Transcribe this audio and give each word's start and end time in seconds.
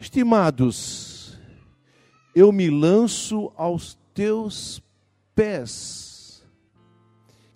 Estimados, 0.00 1.36
eu 2.32 2.52
me 2.52 2.70
lanço 2.70 3.50
aos 3.56 3.98
teus 4.14 4.80
pés. 5.34 6.46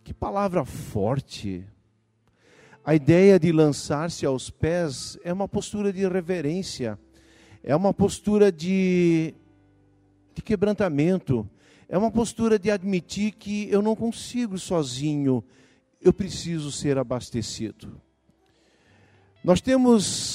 Que 0.02 0.12
palavra 0.12 0.64
forte. 0.64 1.64
A 2.84 2.96
ideia 2.96 3.38
de 3.38 3.52
lançar-se 3.52 4.26
aos 4.26 4.50
pés 4.50 5.16
é 5.22 5.32
uma 5.32 5.46
postura 5.46 5.92
de 5.92 6.04
reverência, 6.08 6.98
é 7.62 7.76
uma 7.76 7.94
postura 7.94 8.50
de, 8.50 9.32
de 10.34 10.42
quebrantamento, 10.42 11.48
é 11.88 11.96
uma 11.96 12.10
postura 12.10 12.58
de 12.58 12.72
admitir 12.72 13.34
que 13.34 13.70
eu 13.70 13.80
não 13.80 13.94
consigo 13.94 14.58
sozinho, 14.58 15.44
eu 16.00 16.12
preciso 16.12 16.72
ser 16.72 16.98
abastecido. 16.98 18.02
Nós 19.44 19.60
temos 19.60 20.31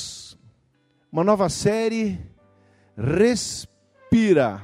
uma 1.11 1.23
nova 1.23 1.49
série, 1.49 2.19
Respira. 2.97 4.61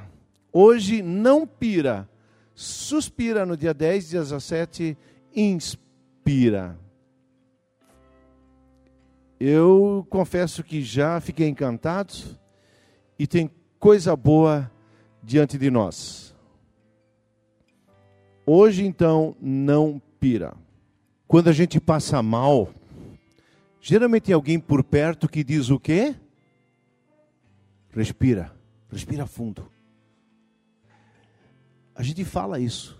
Hoje 0.51 1.01
não 1.01 1.47
pira, 1.47 2.07
suspira 2.53 3.45
no 3.45 3.57
dia 3.57 3.73
10, 3.73 4.09
17, 4.09 4.97
inspira. 5.35 6.77
Eu 9.39 10.05
confesso 10.09 10.63
que 10.63 10.81
já 10.81 11.19
fiquei 11.19 11.47
encantado 11.47 12.13
e 13.17 13.27
tem 13.27 13.49
coisa 13.79 14.15
boa 14.15 14.71
diante 15.21 15.57
de 15.57 15.69
nós. 15.69 16.35
Hoje, 18.45 18.85
então, 18.85 19.35
não 19.41 20.01
pira. 20.19 20.53
Quando 21.27 21.49
a 21.49 21.53
gente 21.53 21.79
passa 21.79 22.21
mal, 22.21 22.69
geralmente 23.79 24.23
tem 24.23 24.35
alguém 24.35 24.59
por 24.59 24.83
perto 24.83 25.27
que 25.27 25.43
diz 25.43 25.69
o 25.69 25.79
quê? 25.79 26.15
Respira, 27.95 28.51
respira 28.89 29.27
fundo. 29.27 29.71
A 31.93 32.01
gente 32.01 32.25
fala 32.25 32.59
isso. 32.59 32.99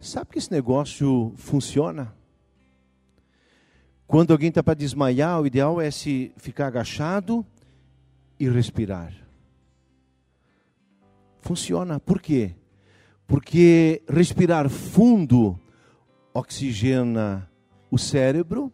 Sabe 0.00 0.30
que 0.32 0.38
esse 0.38 0.50
negócio 0.50 1.32
funciona? 1.36 2.12
Quando 4.08 4.32
alguém 4.32 4.48
está 4.48 4.62
para 4.62 4.74
desmaiar, 4.74 5.40
o 5.40 5.46
ideal 5.46 5.80
é 5.80 5.90
se 5.92 6.32
ficar 6.36 6.66
agachado 6.66 7.46
e 8.38 8.48
respirar. 8.48 9.14
Funciona. 11.40 12.00
Por 12.00 12.20
quê? 12.20 12.56
Porque 13.28 14.02
respirar 14.08 14.68
fundo 14.68 15.56
oxigena 16.34 17.48
o 17.88 17.98
cérebro, 17.98 18.72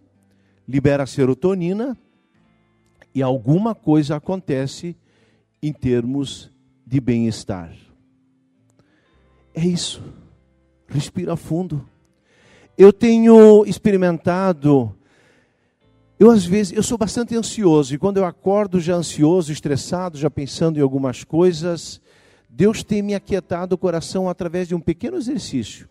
libera 0.66 1.04
serotonina 1.04 1.96
e 3.14 3.22
alguma 3.22 3.74
coisa 3.74 4.16
acontece 4.16 4.96
em 5.62 5.72
termos 5.72 6.50
de 6.86 7.00
bem-estar. 7.00 7.72
É 9.54 9.64
isso. 9.64 10.02
Respira 10.86 11.36
fundo. 11.36 11.88
Eu 12.76 12.92
tenho 12.92 13.64
experimentado 13.64 14.94
eu 16.18 16.30
às 16.30 16.46
vezes, 16.46 16.74
eu 16.74 16.82
sou 16.82 16.96
bastante 16.96 17.36
ansioso 17.36 17.94
e 17.94 17.98
quando 17.98 18.16
eu 18.16 18.24
acordo 18.24 18.80
já 18.80 18.94
ansioso, 18.94 19.52
estressado, 19.52 20.16
já 20.16 20.30
pensando 20.30 20.78
em 20.78 20.82
algumas 20.82 21.22
coisas, 21.24 22.00
Deus 22.48 22.82
tem 22.82 23.02
me 23.02 23.14
aquietado 23.14 23.74
o 23.74 23.78
coração 23.78 24.26
através 24.26 24.66
de 24.66 24.74
um 24.74 24.80
pequeno 24.80 25.18
exercício. 25.18 25.86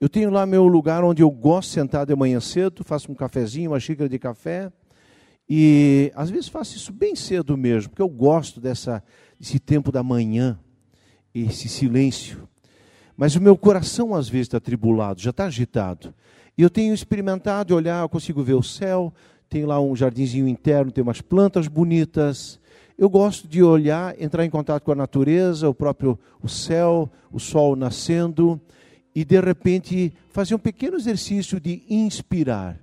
Eu 0.00 0.08
tenho 0.08 0.30
lá 0.30 0.46
meu 0.46 0.66
lugar 0.66 1.04
onde 1.04 1.22
eu 1.22 1.30
gosto 1.30 1.68
de 1.68 1.74
sentar 1.74 2.06
de 2.06 2.16
manhã 2.16 2.40
cedo, 2.40 2.82
faço 2.82 3.12
um 3.12 3.14
cafezinho, 3.14 3.72
uma 3.72 3.78
xícara 3.78 4.08
de 4.08 4.18
café, 4.18 4.72
e 5.54 6.10
às 6.14 6.30
vezes 6.30 6.48
faço 6.48 6.78
isso 6.78 6.90
bem 6.90 7.14
cedo 7.14 7.58
mesmo, 7.58 7.90
porque 7.90 8.00
eu 8.00 8.08
gosto 8.08 8.58
dessa, 8.58 9.04
desse 9.38 9.58
tempo 9.58 9.92
da 9.92 10.02
manhã, 10.02 10.58
esse 11.34 11.68
silêncio. 11.68 12.48
Mas 13.14 13.36
o 13.36 13.40
meu 13.40 13.54
coração 13.54 14.14
às 14.14 14.30
vezes 14.30 14.46
está 14.46 14.58
tribulado, 14.58 15.20
já 15.20 15.28
está 15.28 15.44
agitado. 15.44 16.14
E 16.56 16.62
eu 16.62 16.70
tenho 16.70 16.94
experimentado 16.94 17.76
olhar, 17.76 18.00
eu 18.00 18.08
consigo 18.08 18.42
ver 18.42 18.54
o 18.54 18.62
céu, 18.62 19.12
tem 19.46 19.66
lá 19.66 19.78
um 19.78 19.94
jardinzinho 19.94 20.48
interno, 20.48 20.90
tem 20.90 21.04
umas 21.04 21.20
plantas 21.20 21.68
bonitas. 21.68 22.58
Eu 22.96 23.10
gosto 23.10 23.46
de 23.46 23.62
olhar, 23.62 24.18
entrar 24.18 24.46
em 24.46 24.50
contato 24.50 24.82
com 24.82 24.92
a 24.92 24.94
natureza, 24.94 25.68
o 25.68 25.74
próprio 25.74 26.18
o 26.42 26.48
céu, 26.48 27.12
o 27.30 27.38
sol 27.38 27.76
nascendo 27.76 28.58
e 29.14 29.22
de 29.22 29.38
repente 29.38 30.14
fazer 30.30 30.54
um 30.54 30.58
pequeno 30.58 30.96
exercício 30.96 31.60
de 31.60 31.82
inspirar. 31.90 32.80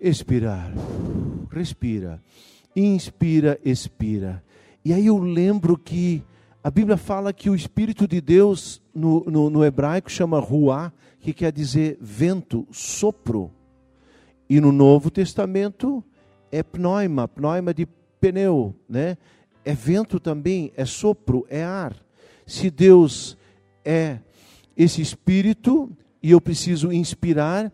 Expirar. 0.00 0.72
Respira. 1.52 2.22
Inspira, 2.74 3.60
expira. 3.64 4.42
E 4.84 4.92
aí 4.92 5.06
eu 5.06 5.18
lembro 5.18 5.76
que 5.76 6.22
a 6.64 6.70
Bíblia 6.70 6.96
fala 6.96 7.32
que 7.32 7.50
o 7.50 7.54
Espírito 7.54 8.08
de 8.08 8.20
Deus 8.20 8.80
no, 8.94 9.24
no, 9.24 9.50
no 9.50 9.64
hebraico 9.64 10.10
chama 10.10 10.40
ruá, 10.40 10.92
que 11.20 11.32
quer 11.32 11.52
dizer 11.52 11.98
vento, 12.00 12.66
sopro. 12.70 13.50
E 14.48 14.60
no 14.60 14.72
Novo 14.72 15.10
Testamento 15.10 16.02
é 16.50 16.62
pneuma, 16.62 17.28
pneuma 17.28 17.74
de 17.74 17.86
pneu, 18.20 18.74
né? 18.88 19.18
É 19.64 19.74
vento 19.74 20.18
também, 20.18 20.72
é 20.76 20.84
sopro, 20.84 21.46
é 21.48 21.62
ar. 21.62 21.94
Se 22.46 22.70
Deus 22.70 23.36
é 23.84 24.18
esse 24.76 25.00
espírito 25.00 25.90
e 26.22 26.30
eu 26.30 26.40
preciso 26.40 26.92
inspirar, 26.92 27.72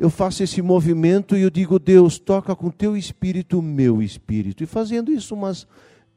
eu 0.00 0.10
faço 0.10 0.42
esse 0.42 0.60
movimento 0.60 1.36
e 1.36 1.42
eu 1.42 1.50
digo, 1.50 1.78
Deus, 1.78 2.18
toca 2.18 2.56
com 2.56 2.70
teu 2.70 2.96
espírito 2.96 3.60
o 3.60 3.62
meu 3.62 4.02
espírito. 4.02 4.64
E 4.64 4.66
fazendo 4.66 5.12
isso 5.12 5.34
umas 5.34 5.64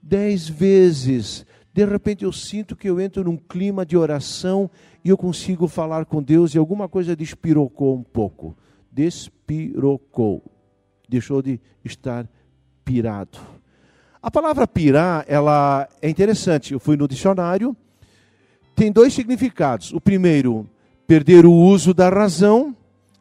dez 0.02 0.50
vezes, 0.50 1.46
de 1.72 1.86
repente 1.86 2.24
eu 2.24 2.32
sinto 2.32 2.76
que 2.76 2.90
eu 2.90 3.00
entro 3.00 3.24
num 3.24 3.38
clima 3.38 3.86
de 3.86 3.96
oração 3.96 4.72
e 5.06 5.10
eu 5.10 5.18
consigo 5.18 5.68
falar 5.68 6.06
com 6.06 6.24
Deus 6.24 6.56
e 6.56 6.58
alguma 6.58 6.90
coisa 6.90 7.16
despirocou 7.16 7.96
um 7.96 8.04
pouco 8.04 8.56
despirocou, 8.94 10.44
deixou 11.10 11.42
de 11.42 11.60
estar 11.84 12.30
pirado. 12.86 13.40
A 14.22 14.30
palavra 14.30 14.68
pirar, 14.68 15.26
ela 15.28 15.90
é 16.02 16.10
interessante. 16.10 16.74
Eu 16.74 16.80
fui 16.80 16.96
no 16.96 17.08
dicionário, 17.08 17.76
tem 18.76 18.92
dois 18.92 19.14
significados. 19.14 19.92
O 19.92 20.00
primeiro, 20.00 20.70
perder 21.08 21.46
o 21.46 21.52
uso 21.52 21.94
da 21.94 22.08
razão, 22.08 22.76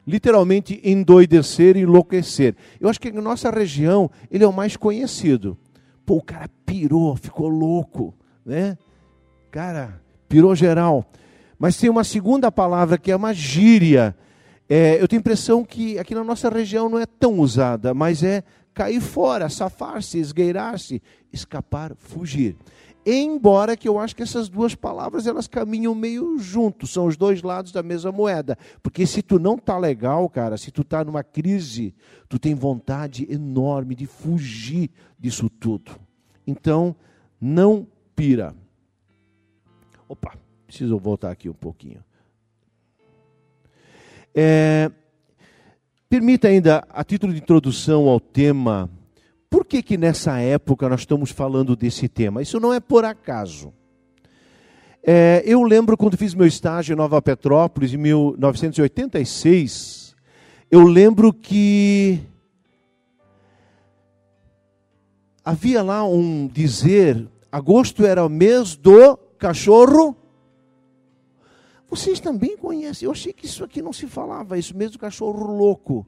literalmente 0.07 0.81
endoidecer, 0.85 1.77
enlouquecer. 1.77 2.55
Eu 2.81 2.89
acho 2.89 3.01
que 3.01 3.13
na 3.13 3.23
nossa 3.23 3.51
região 3.51 4.11
ele 4.31 4.45
é 4.45 4.49
o 4.49 4.53
mais 4.53 4.77
conhecido. 4.77 5.57
Pô, 6.05 6.17
o 6.17 6.23
cara 6.23 6.49
pirou, 6.67 7.17
ficou 7.17 7.49
louco, 7.49 8.15
né? 8.45 8.77
Cara, 9.51 10.01
pirou 10.29 10.55
geral. 10.55 11.05
Mas 11.59 11.77
tem 11.77 11.89
uma 11.89 12.05
segunda 12.05 12.51
palavra 12.51 12.99
que 12.99 13.13
é 13.13 13.17
uma 13.17 13.33
gíria 13.33 14.17
é, 14.75 14.95
eu 14.99 15.07
tenho 15.07 15.21
a 15.21 15.21
impressão 15.21 15.63
que 15.63 15.99
aqui 15.99 16.15
na 16.15 16.25
nossa 16.25 16.49
região 16.49 16.89
não 16.89 16.99
é 16.99 17.05
tão 17.05 17.41
usada, 17.41 17.93
mas 17.93 18.23
é 18.23 18.43
cair 18.73 19.03
fora, 19.03 19.51
safar-se, 19.51 20.19
esgueirar-se, 20.19 21.03
escapar, 21.31 21.93
fugir. 21.99 22.57
Embora 23.05 23.77
que 23.77 23.89
eu 23.89 23.99
acho 23.99 24.15
que 24.15 24.23
essas 24.23 24.49
duas 24.49 24.77
palavras 24.77 25.27
elas 25.27 25.49
caminham 25.49 25.95
meio 25.95 26.39
juntos, 26.39 26.91
são 26.91 27.07
os 27.07 27.17
dois 27.17 27.43
lados 27.43 27.73
da 27.73 27.83
mesma 27.83 28.13
moeda. 28.13 28.57
Porque 28.81 29.07
se 29.07 29.23
tu 29.23 29.41
não 29.41 29.59
tá 29.59 29.77
legal, 29.77 30.29
cara, 30.29 30.57
se 30.57 30.71
tu 30.71 30.85
tá 30.85 31.05
numa 31.05 31.25
crise, 31.25 31.95
tu 32.29 32.39
tem 32.39 32.55
vontade 32.55 33.27
enorme 33.29 33.97
de 33.97 34.07
fugir 34.07 34.89
disso 35.19 35.51
tudo. 35.51 35.93
Então, 36.47 36.95
não 37.41 37.87
pira. 38.15 38.55
Opa, 40.09 40.37
preciso 40.67 40.97
voltar 40.97 41.33
aqui 41.33 41.49
um 41.49 41.55
pouquinho. 41.55 42.05
É, 44.35 44.91
permita 46.09 46.47
ainda, 46.47 46.87
a 46.89 47.03
título 47.03 47.33
de 47.33 47.41
introdução 47.41 48.09
ao 48.09 48.21
tema, 48.21 48.89
por 49.53 49.65
que, 49.67 49.83
que 49.83 49.99
nessa 49.99 50.39
época 50.39 50.89
nós 50.89 51.01
estamos 51.01 51.31
falando 51.31 51.77
desse 51.77 52.09
tema? 52.09 52.41
Isso 52.41 52.59
não 52.59 52.73
é 52.73 52.81
por 52.81 53.05
acaso. 53.05 53.71
É, 55.03 55.43
eu 55.45 55.63
lembro 55.63 55.95
quando 55.95 56.17
fiz 56.17 56.35
meu 56.35 56.47
estágio 56.47 56.95
em 56.95 56.97
Nova 56.97 57.21
Petrópolis, 57.21 57.93
em 57.93 57.99
1986, 57.99 60.17
eu 60.71 60.85
lembro 60.85 61.35
que 61.35 62.21
havia 65.45 65.83
lá 65.83 66.03
um 66.03 66.49
dizer: 66.49 67.29
agosto 67.51 68.07
era 68.07 68.25
o 68.25 68.31
mês 68.31 68.75
do 68.75 69.19
cachorro 69.39 70.17
vocês 71.93 72.21
também 72.21 72.57
conhecem. 72.57 73.05
Eu 73.05 73.13
achei 73.13 73.35
que 73.35 73.45
isso 73.45 73.63
aqui 73.63 73.83
não 73.83 73.93
se 73.93 74.07
falava, 74.07 74.57
isso 74.57 74.75
mesmo 74.75 74.99
cachorro 74.99 75.55
louco. 75.55 76.07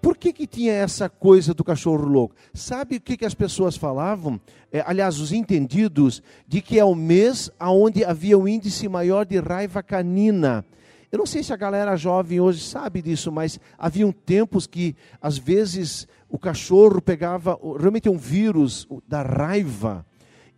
Por 0.00 0.16
que, 0.16 0.32
que 0.32 0.46
tinha 0.46 0.72
essa 0.72 1.08
coisa 1.08 1.52
do 1.52 1.64
cachorro 1.64 2.06
louco? 2.06 2.34
Sabe 2.54 2.96
o 2.96 3.00
que, 3.00 3.16
que 3.16 3.26
as 3.26 3.34
pessoas 3.34 3.76
falavam? 3.76 4.40
É, 4.72 4.82
aliás, 4.86 5.18
os 5.18 5.32
entendidos, 5.32 6.22
de 6.46 6.60
que 6.60 6.78
é 6.78 6.84
o 6.84 6.94
mês 6.94 7.50
onde 7.60 8.04
havia 8.04 8.38
o 8.38 8.42
um 8.42 8.48
índice 8.48 8.88
maior 8.88 9.26
de 9.26 9.40
raiva 9.40 9.82
canina. 9.82 10.64
Eu 11.10 11.18
não 11.18 11.26
sei 11.26 11.42
se 11.42 11.52
a 11.52 11.56
galera 11.56 11.96
jovem 11.96 12.38
hoje 12.38 12.62
sabe 12.62 13.00
disso, 13.00 13.32
mas 13.32 13.58
haviam 13.78 14.12
tempos 14.12 14.66
que, 14.66 14.94
às 15.20 15.38
vezes, 15.38 16.06
o 16.28 16.38
cachorro 16.38 17.00
pegava 17.00 17.58
realmente 17.78 18.08
um 18.08 18.18
vírus 18.18 18.86
da 19.06 19.22
raiva. 19.22 20.04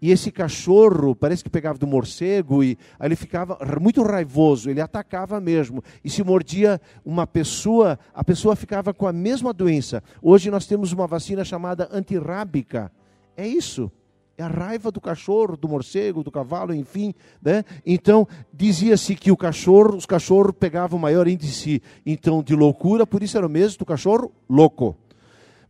E 0.01 0.11
esse 0.11 0.31
cachorro 0.31 1.15
parece 1.15 1.45
que 1.45 1.51
pegava 1.51 1.79
do 1.79 1.87
morcego 1.87 2.65
e 2.65 2.79
aí 2.99 3.07
ele 3.07 3.17
ficava 3.17 3.59
muito 3.81 4.03
raivoso, 4.03 4.71
ele 4.71 4.81
atacava 4.81 5.41
mesmo. 5.41 5.83
E 6.03 6.09
se 6.09 6.23
mordia 6.23 6.81
uma 7.05 7.27
pessoa, 7.27 7.99
a 8.15 8.25
pessoa 8.25 8.57
ficava 8.57 8.95
com 8.95 9.07
a 9.07 9.13
mesma 9.13 9.53
doença. 9.53 10.03
Hoje 10.23 10.51
nós 10.51 10.67
temos 10.67 10.93
uma 10.93 11.07
vacina 11.07 11.45
chamada 11.45 11.89
antirrábica. 11.93 12.91
É 13.37 13.47
isso. 13.47 13.91
É 14.39 14.43
a 14.43 14.49
raiva 14.49 14.91
do 14.91 15.03
cachorro, 15.03 15.55
do 15.55 15.69
morcego, 15.69 16.25
do 16.25 16.31
cavalo, 16.31 16.73
enfim. 16.73 17.15
Né? 17.43 17.63
Então, 17.85 18.27
dizia-se 18.51 19.15
que 19.15 19.31
o 19.31 19.37
cachorro, 19.37 19.97
os 19.97 20.07
cachorros 20.07 20.55
pegavam 20.59 20.99
maior 20.99 21.29
índice 21.29 21.83
então, 22.07 22.43
de 22.43 22.57
loucura, 22.57 23.07
por 23.07 23.23
isso 23.23 23.37
era 23.37 23.47
o 23.47 23.51
mesmo 23.51 23.79
do 23.79 23.85
cachorro 23.85 24.33
louco. 24.49 24.97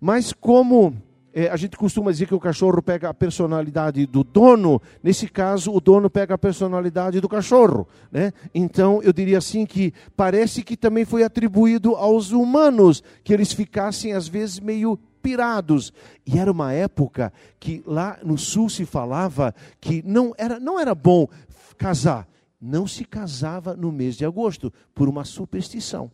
Mas 0.01 0.33
como 0.33 0.95
é, 1.33 1.49
a 1.49 1.57
gente 1.57 1.77
costuma 1.77 2.11
dizer 2.11 2.27
que 2.27 2.35
o 2.35 2.41
cachorro 2.41 2.83
pega 2.83 3.09
a 3.09 3.15
personalidade 3.15 4.05
do 4.07 4.25
dono, 4.25 4.81
nesse 5.03 5.29
caso, 5.29 5.73
o 5.73 5.81
dono 5.81 6.11
pega 6.11 6.35
a 6.35 6.39
personalidade 6.39 7.21
do 7.21 7.29
cachorro. 7.29 7.87
Né? 8.11 8.33
Então, 8.55 9.01
eu 9.03 9.13
diria 9.13 9.39
assim 9.39 9.65
que 9.65 9.93
parece 10.17 10.63
que 10.63 10.77
também 10.77 11.05
foi 11.05 11.23
atribuído 11.23 11.95
aos 11.95 12.33
humanos, 12.33 13.03
que 13.23 13.33
eles 13.33 13.53
ficassem, 13.53 14.13
às 14.13 14.27
vezes, 14.27 14.59
meio 14.59 14.99
pirados. 15.23 15.93
E 16.27 16.39
era 16.39 16.51
uma 16.51 16.73
época 16.73 17.33
que 17.59 17.83
lá 17.87 18.19
no 18.25 18.37
sul 18.37 18.69
se 18.69 18.85
falava 18.85 19.55
que 19.81 20.03
não 20.05 20.35
era, 20.37 20.59
não 20.59 20.81
era 20.81 20.95
bom 20.95 21.29
casar. 21.79 22.29
Não 22.61 22.87
se 22.87 23.05
casava 23.05 23.75
no 23.75 23.91
mês 23.91 24.17
de 24.17 24.25
agosto, 24.27 24.71
por 24.95 25.09
uma 25.09 25.25
superstição. 25.25 26.11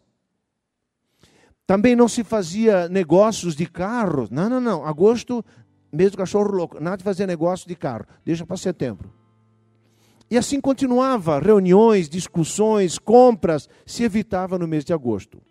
Também 1.66 1.96
não 1.96 2.08
se 2.08 2.22
fazia 2.22 2.88
negócios 2.88 3.56
de 3.56 3.66
carro. 3.66 4.28
Não, 4.30 4.48
não, 4.48 4.60
não. 4.60 4.86
Agosto, 4.86 5.44
mês 5.92 6.12
do 6.12 6.16
cachorro 6.16 6.52
louco. 6.52 6.80
Nada 6.80 6.98
de 6.98 7.04
fazer 7.04 7.26
negócio 7.26 7.66
de 7.66 7.74
carro. 7.74 8.06
Deixa 8.24 8.46
para 8.46 8.56
setembro. 8.56 9.12
E 10.30 10.38
assim 10.38 10.60
continuava. 10.60 11.40
Reuniões, 11.40 12.08
discussões, 12.08 12.98
compras. 12.98 13.68
Se 13.84 14.04
evitava 14.04 14.58
no 14.58 14.68
mês 14.68 14.84
de 14.84 14.92
agosto. 14.92 15.42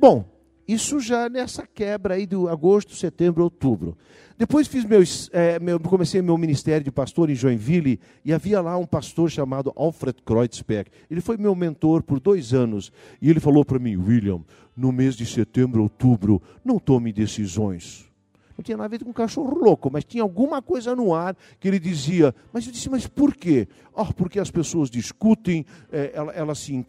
Bom, 0.00 0.24
isso 0.66 1.00
já 1.00 1.28
nessa 1.28 1.66
quebra 1.66 2.14
aí 2.14 2.26
do 2.26 2.48
agosto, 2.48 2.94
setembro, 2.94 3.44
outubro. 3.44 3.96
Depois 4.36 4.66
fiz 4.66 4.84
é, 5.32 5.60
meu, 5.60 5.78
comecei 5.78 6.20
meu 6.20 6.36
ministério 6.36 6.82
de 6.82 6.90
pastor 6.90 7.30
em 7.30 7.34
Joinville 7.34 8.00
e 8.24 8.32
havia 8.32 8.60
lá 8.60 8.76
um 8.76 8.86
pastor 8.86 9.30
chamado 9.30 9.72
Alfred 9.76 10.20
Kreutzberg. 10.24 10.90
Ele 11.08 11.20
foi 11.20 11.36
meu 11.36 11.54
mentor 11.54 12.02
por 12.02 12.18
dois 12.18 12.52
anos 12.52 12.90
e 13.22 13.30
ele 13.30 13.38
falou 13.38 13.64
para 13.64 13.78
mim, 13.78 13.96
William, 13.96 14.40
no 14.76 14.90
mês 14.90 15.14
de 15.14 15.24
setembro, 15.24 15.82
outubro, 15.82 16.42
não 16.64 16.80
tome 16.80 17.12
decisões. 17.12 18.12
Não 18.56 18.62
tinha 18.62 18.76
nada 18.76 18.86
a 18.86 18.98
ver 18.98 19.04
com 19.04 19.10
um 19.10 19.14
cachorro 19.14 19.58
louco, 19.58 19.90
mas 19.92 20.04
tinha 20.04 20.22
alguma 20.22 20.62
coisa 20.62 20.94
no 20.94 21.12
ar 21.12 21.36
que 21.58 21.66
ele 21.66 21.78
dizia. 21.78 22.34
Mas 22.52 22.64
eu 22.66 22.72
disse, 22.72 22.88
mas 22.88 23.06
por 23.06 23.34
quê? 23.34 23.66
Oh, 23.92 24.12
porque 24.12 24.38
as 24.38 24.50
pessoas 24.50 24.88
discutem, 24.88 25.66
é, 25.90 26.12
elas 26.14 26.36
ela 26.36 26.54
se, 26.54 26.84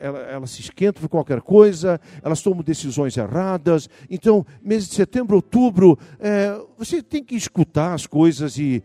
ela, 0.00 0.18
ela 0.20 0.46
se 0.46 0.60
esquentam 0.60 1.02
por 1.02 1.08
qualquer 1.08 1.40
coisa, 1.40 2.00
elas 2.22 2.42
tomam 2.42 2.62
decisões 2.62 3.16
erradas. 3.16 3.88
Então, 4.10 4.44
mês 4.62 4.88
de 4.88 4.94
setembro, 4.94 5.36
outubro, 5.36 5.98
é, 6.18 6.60
você 6.76 7.02
tem 7.02 7.22
que 7.22 7.36
escutar 7.36 7.94
as 7.94 8.06
coisas 8.06 8.58
e 8.58 8.82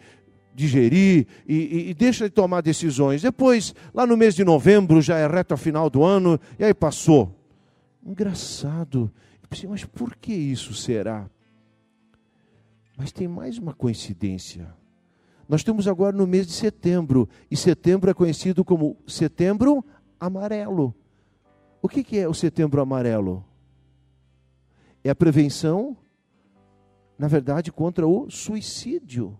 digerir 0.53 1.25
e, 1.47 1.55
e, 1.55 1.89
e, 1.89 1.93
deixa 1.93 2.25
de 2.25 2.31
tomar 2.31 2.61
decisões. 2.61 3.21
Depois, 3.21 3.73
lá 3.93 4.05
no 4.05 4.17
mês 4.17 4.35
de 4.35 4.43
novembro, 4.43 5.01
já 5.01 5.17
é 5.17 5.25
reta 5.25 5.55
final 5.55 5.89
do 5.89 6.03
ano, 6.03 6.39
e 6.59 6.63
aí 6.63 6.73
passou. 6.73 7.33
Engraçado. 8.05 9.11
Eu 9.41 9.49
pensei, 9.49 9.69
mas 9.69 9.85
por 9.85 10.15
que 10.15 10.33
isso 10.33 10.73
será? 10.73 11.29
Mas 12.99 13.13
tem 13.13 13.29
mais 13.29 13.57
uma 13.57 13.73
coincidência. 13.73 14.75
Nós 15.47 15.61
estamos 15.61 15.87
agora 15.87 16.13
no 16.15 16.27
mês 16.27 16.45
de 16.45 16.51
setembro, 16.51 17.29
e 17.49 17.55
setembro 17.55 18.11
é 18.11 18.13
conhecido 18.13 18.65
como 18.65 18.97
setembro 19.07 19.85
amarelo. 20.19 20.93
O 21.81 21.87
que, 21.87 22.03
que 22.03 22.19
é 22.19 22.27
o 22.27 22.33
setembro 22.33 22.81
amarelo? 22.81 23.45
É 25.01 25.09
a 25.09 25.15
prevenção, 25.15 25.95
na 27.17 27.29
verdade, 27.29 27.71
contra 27.71 28.05
o 28.05 28.29
suicídio. 28.29 29.39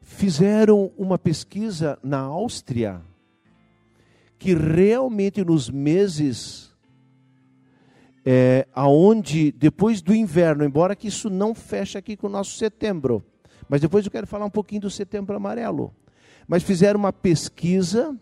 Fizeram 0.00 0.92
uma 0.96 1.18
pesquisa 1.18 1.98
na 2.04 2.20
Áustria 2.20 3.02
que 4.38 4.54
realmente 4.54 5.44
nos 5.44 5.68
meses 5.68 6.71
é, 8.24 8.66
aonde 8.74 9.52
depois 9.52 10.00
do 10.00 10.14
inverno, 10.14 10.64
embora 10.64 10.94
que 10.94 11.08
isso 11.08 11.28
não 11.28 11.54
feche 11.54 11.98
aqui 11.98 12.16
com 12.16 12.26
o 12.26 12.30
nosso 12.30 12.56
setembro, 12.56 13.24
mas 13.68 13.80
depois 13.80 14.04
eu 14.04 14.10
quero 14.10 14.26
falar 14.26 14.44
um 14.44 14.50
pouquinho 14.50 14.82
do 14.82 14.90
setembro 14.90 15.34
amarelo. 15.34 15.94
Mas 16.46 16.62
fizeram 16.62 16.98
uma 16.98 17.12
pesquisa 17.12 18.16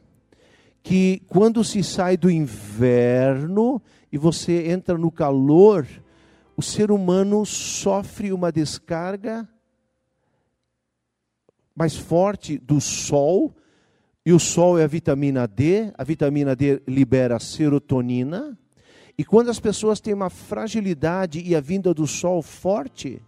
que 0.82 1.23
quando 1.29 1.62
se 1.64 1.82
sai 1.82 2.17
do 2.17 2.31
inverno 2.31 3.81
e 4.12 4.19
você 4.19 4.69
entra 4.70 4.97
no 4.97 5.11
calor, 5.11 5.87
o 6.56 6.62
ser 6.62 6.91
humano 6.91 7.44
sofre 7.44 8.32
uma 8.32 8.52
descarga 8.52 9.49
mais 11.75 11.97
forte 11.97 12.58
do 12.58 12.81
sol 12.81 13.55
e 14.25 14.32
o 14.32 14.38
sol 14.38 14.79
é 14.79 14.85
a 14.85 14.87
vitamina 14.87 15.49
D, 15.49 15.91
a 15.97 16.05
vitamina 16.05 16.55
D 16.55 16.82
libera 16.87 17.38
serotonina. 17.38 18.58
E 19.20 19.25
quando 19.25 19.50
as 19.50 19.61
pessoas 19.61 20.00
têm 20.00 20.14
uma 20.14 20.31
fragilidade 20.31 21.43
e 21.44 21.55
a 21.55 21.61
vinda 21.61 21.93
do 21.93 22.06
sol 22.06 22.40
forte, 22.40 23.20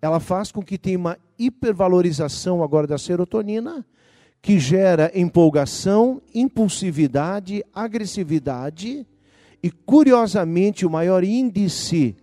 ela 0.00 0.20
faz 0.20 0.52
com 0.52 0.62
que 0.62 0.78
tenha 0.78 0.96
uma 0.96 1.18
hipervalorização 1.36 2.62
agora 2.62 2.86
da 2.86 2.96
serotonina, 2.96 3.84
que 4.40 4.60
gera 4.60 5.10
empolgação, 5.12 6.22
impulsividade, 6.32 7.64
agressividade 7.74 9.04
e, 9.60 9.72
curiosamente, 9.72 10.86
o 10.86 10.90
maior 10.90 11.24
índice 11.24 12.14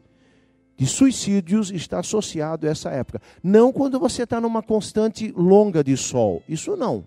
de 0.78 0.88
suicídios 0.88 1.70
está 1.70 2.00
associado 2.00 2.66
a 2.66 2.70
essa 2.70 2.90
época. 2.90 3.22
Não 3.44 3.74
quando 3.74 4.00
você 4.00 4.24
está 4.24 4.40
numa 4.40 4.64
constante 4.64 5.34
longa 5.36 5.84
de 5.84 5.98
sol, 5.98 6.42
isso 6.48 6.78
não. 6.78 7.04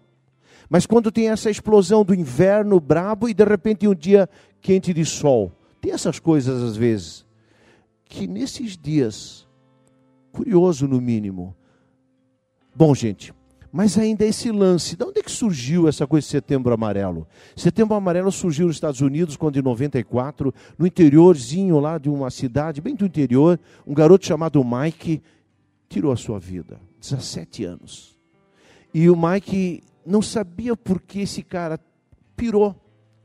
Mas 0.71 0.87
quando 0.87 1.11
tem 1.11 1.31
essa 1.31 1.51
explosão 1.51 2.05
do 2.05 2.15
inverno 2.15 2.79
brabo 2.79 3.29
e 3.29 3.35
de 3.35 3.45
repente 3.45 3.89
um 3.89 3.95
dia 3.95 4.29
quente 4.61 4.93
de 4.93 5.05
sol, 5.05 5.53
tem 5.81 5.93
essas 5.93 6.19
coisas 6.19 6.63
às 6.63 6.77
vezes. 6.77 7.25
Que 8.05 8.27
nesses 8.27 8.77
dias, 8.77 9.47
curioso 10.33 10.87
no 10.87 11.01
mínimo. 11.01 11.55
Bom, 12.75 12.95
gente, 12.95 13.33
mas 13.73 13.97
ainda 13.97 14.25
esse 14.25 14.51
lance, 14.51 14.97
de 14.97 15.05
onde 15.05 15.21
é 15.21 15.23
que 15.23 15.31
surgiu 15.31 15.87
essa 15.87 16.07
coisa 16.07 16.27
de 16.27 16.31
setembro 16.31 16.73
amarelo? 16.75 17.27
Setembro 17.55 17.95
amarelo 17.95 18.33
surgiu 18.33 18.67
nos 18.67 18.77
Estados 18.77 19.01
Unidos 19.01 19.37
quando 19.37 19.59
em 19.59 19.63
94, 19.63 20.53
no 20.77 20.87
interiorzinho 20.87 21.79
lá 21.79 21.97
de 21.97 22.09
uma 22.09 22.31
cidade, 22.31 22.81
bem 22.81 22.97
do 22.97 23.07
interior, 23.07 23.61
um 23.87 23.95
garoto 23.95 24.27
chamado 24.27 24.65
Mike 24.65 25.23
tirou 25.89 26.11
a 26.11 26.17
sua 26.17 26.41
vida, 26.41 26.81
17 27.01 27.65
anos. 27.65 28.19
E 28.93 29.09
o 29.09 29.17
Mike 29.17 29.83
não 30.05 30.21
sabia 30.21 30.77
por 30.77 31.01
que 31.01 31.21
esse 31.21 31.43
cara 31.43 31.79
pirou, 32.37 32.75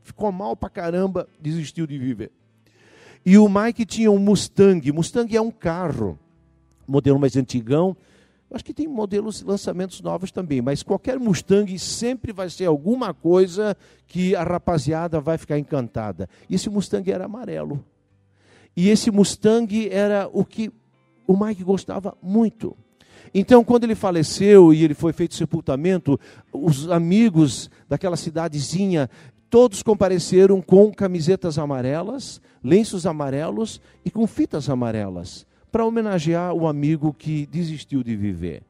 ficou 0.06 0.30
mal 0.30 0.56
pra 0.56 0.70
caramba, 0.70 1.28
desistiu 1.40 1.86
de 1.86 1.98
viver. 1.98 2.30
E 3.24 3.36
o 3.36 3.48
Mike 3.48 3.84
tinha 3.84 4.10
um 4.10 4.18
Mustang. 4.18 4.92
Mustang 4.92 5.36
é 5.36 5.40
um 5.40 5.50
carro, 5.50 6.18
modelo 6.86 7.18
mais 7.18 7.36
antigão. 7.36 7.96
Acho 8.48 8.64
que 8.64 8.72
tem 8.72 8.86
modelos, 8.86 9.42
lançamentos 9.42 10.00
novos 10.00 10.30
também, 10.30 10.62
mas 10.62 10.82
qualquer 10.82 11.18
Mustang 11.18 11.76
sempre 11.78 12.32
vai 12.32 12.48
ser 12.48 12.66
alguma 12.66 13.12
coisa 13.12 13.76
que 14.06 14.36
a 14.36 14.44
rapaziada 14.44 15.20
vai 15.20 15.36
ficar 15.36 15.58
encantada. 15.58 16.28
E 16.48 16.54
esse 16.54 16.70
Mustang 16.70 17.10
era 17.10 17.24
amarelo. 17.24 17.84
E 18.76 18.88
esse 18.88 19.10
Mustang 19.10 19.88
era 19.90 20.30
o 20.32 20.44
que 20.44 20.70
o 21.26 21.36
Mike 21.36 21.64
gostava 21.64 22.16
muito. 22.22 22.76
Então, 23.34 23.64
quando 23.64 23.84
ele 23.84 23.94
faleceu 23.94 24.72
e 24.72 24.84
ele 24.84 24.94
foi 24.94 25.12
feito 25.12 25.34
sepultamento, 25.34 26.18
os 26.52 26.88
amigos 26.88 27.68
daquela 27.88 28.16
cidadezinha, 28.16 29.10
todos 29.50 29.82
compareceram 29.82 30.60
com 30.60 30.92
camisetas 30.92 31.58
amarelas, 31.58 32.40
lenços 32.62 33.06
amarelos 33.06 33.80
e 34.04 34.10
com 34.10 34.26
fitas 34.26 34.68
amarelas, 34.68 35.46
para 35.70 35.84
homenagear 35.84 36.52
o 36.52 36.66
amigo 36.66 37.12
que 37.12 37.46
desistiu 37.46 38.02
de 38.02 38.16
viver. 38.16 38.62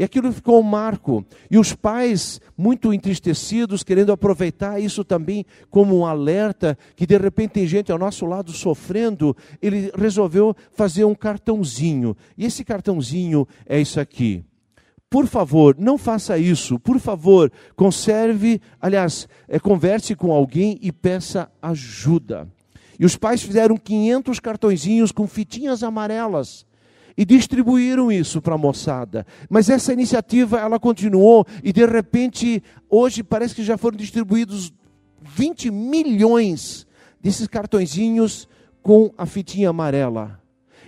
E 0.00 0.02
aquilo 0.02 0.32
ficou 0.32 0.58
um 0.58 0.62
marco. 0.62 1.22
E 1.50 1.58
os 1.58 1.74
pais, 1.74 2.40
muito 2.56 2.90
entristecidos, 2.90 3.82
querendo 3.82 4.12
aproveitar 4.12 4.80
isso 4.80 5.04
também 5.04 5.44
como 5.68 5.98
um 5.98 6.06
alerta, 6.06 6.78
que 6.96 7.06
de 7.06 7.18
repente 7.18 7.50
tem 7.50 7.66
gente 7.66 7.92
ao 7.92 7.98
nosso 7.98 8.24
lado 8.24 8.50
sofrendo, 8.50 9.36
ele 9.60 9.92
resolveu 9.94 10.56
fazer 10.72 11.04
um 11.04 11.14
cartãozinho. 11.14 12.16
E 12.38 12.46
esse 12.46 12.64
cartãozinho 12.64 13.46
é 13.66 13.78
isso 13.78 14.00
aqui. 14.00 14.42
Por 15.10 15.26
favor, 15.26 15.74
não 15.76 15.98
faça 15.98 16.38
isso. 16.38 16.78
Por 16.78 17.00
favor, 17.00 17.50
conserve, 17.74 18.62
aliás, 18.80 19.28
é, 19.48 19.58
converse 19.58 20.14
com 20.14 20.30
alguém 20.32 20.78
e 20.80 20.92
peça 20.92 21.50
ajuda. 21.60 22.48
E 22.96 23.04
os 23.04 23.16
pais 23.16 23.42
fizeram 23.42 23.76
500 23.76 24.38
cartõezinhos 24.38 25.10
com 25.10 25.26
fitinhas 25.26 25.82
amarelas 25.82 26.64
e 27.16 27.24
distribuíram 27.24 28.12
isso 28.12 28.40
para 28.40 28.54
a 28.54 28.58
moçada. 28.58 29.26
Mas 29.48 29.68
essa 29.68 29.92
iniciativa 29.92 30.60
ela 30.60 30.78
continuou 30.78 31.44
e 31.64 31.72
de 31.72 31.84
repente 31.84 32.62
hoje 32.88 33.24
parece 33.24 33.54
que 33.54 33.64
já 33.64 33.76
foram 33.76 33.96
distribuídos 33.96 34.72
20 35.20 35.72
milhões 35.72 36.86
desses 37.20 37.48
cartõezinhos 37.48 38.48
com 38.80 39.12
a 39.18 39.26
fitinha 39.26 39.70
amarela. 39.70 40.39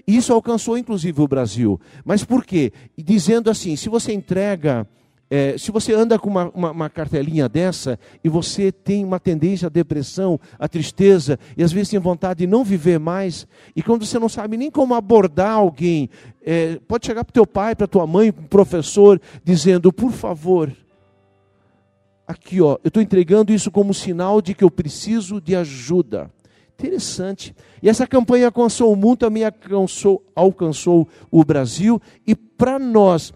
Isso 0.07 0.33
alcançou 0.33 0.77
inclusive 0.77 1.21
o 1.21 1.29
Brasil. 1.29 1.81
Mas 2.05 2.25
por 2.25 2.45
quê? 2.45 2.73
Dizendo 2.97 3.51
assim: 3.51 3.77
se 3.77 3.89
você 3.89 4.13
entrega, 4.13 4.87
é, 5.35 5.57
se 5.57 5.71
você 5.71 5.95
anda 5.95 6.19
com 6.19 6.29
uma, 6.29 6.51
uma, 6.51 6.71
uma, 6.73 6.91
cartelinha 6.91 7.49
dessa 7.49 7.99
e 8.23 8.29
você 8.29 8.71
tem 8.71 9.03
uma 9.03 9.19
tendência 9.19 9.67
à 9.67 9.71
depressão, 9.71 10.39
à 10.59 10.69
tristeza, 10.69 11.39
e 11.57 11.63
às 11.63 11.73
vezes 11.73 11.89
tem 11.89 11.99
vontade 11.99 12.41
de 12.41 12.47
não 12.47 12.63
viver 12.63 12.99
mais, 12.99 13.47
e 13.75 13.83
quando 13.83 14.05
você 14.05 14.19
não 14.19 14.29
sabe 14.29 14.59
nem 14.59 14.71
como 14.71 14.95
abordar 14.95 15.53
alguém, 15.53 16.11
é, 16.45 16.79
pode 16.87 17.07
chegar 17.07 17.25
para 17.25 17.31
o 17.31 17.33
teu 17.33 17.47
pai, 17.47 17.75
para 17.75 17.87
tua 17.87 18.07
mãe, 18.07 18.31
para 18.31 18.45
o 18.45 18.49
professor, 18.49 19.19
dizendo: 19.43 19.91
por 19.91 20.13
favor, 20.13 20.71
aqui 22.27 22.61
ó, 22.61 22.77
eu 22.85 22.89
estou 22.89 23.03
entregando 23.03 23.55
isso 23.55 23.71
como 23.71 23.95
sinal 23.95 24.43
de 24.43 24.53
que 24.53 24.63
eu 24.63 24.71
preciso 24.71 25.41
de 25.41 25.57
ajuda. 25.57 26.31
Interessante. 26.83 27.55
E 27.81 27.89
essa 27.89 28.09
campanha 28.09 28.47
alcançou 28.47 28.93
o 28.93 28.97
mundo, 28.97 29.19
também 29.19 29.45
alcançou, 29.45 30.21
alcançou 30.35 31.09
o 31.31 31.45
Brasil. 31.45 32.03
E 32.27 32.35
para 32.35 32.77
nós, 32.77 33.33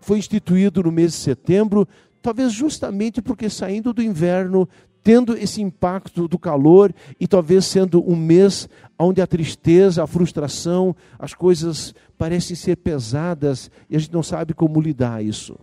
foi 0.00 0.18
instituído 0.18 0.84
no 0.84 0.92
mês 0.92 1.10
de 1.10 1.18
setembro, 1.18 1.88
talvez 2.22 2.52
justamente 2.52 3.20
porque 3.20 3.50
saindo 3.50 3.92
do 3.92 4.00
inverno, 4.00 4.68
tendo 5.02 5.36
esse 5.36 5.60
impacto 5.60 6.28
do 6.28 6.38
calor 6.38 6.94
e 7.18 7.26
talvez 7.26 7.64
sendo 7.64 8.08
um 8.08 8.14
mês 8.14 8.68
onde 8.96 9.20
a 9.20 9.26
tristeza, 9.26 10.04
a 10.04 10.06
frustração, 10.06 10.94
as 11.18 11.34
coisas 11.34 11.92
parecem 12.16 12.54
ser 12.54 12.76
pesadas 12.76 13.68
e 13.90 13.96
a 13.96 13.98
gente 13.98 14.12
não 14.12 14.22
sabe 14.22 14.54
como 14.54 14.80
lidar 14.80 15.24
isso. 15.24 15.58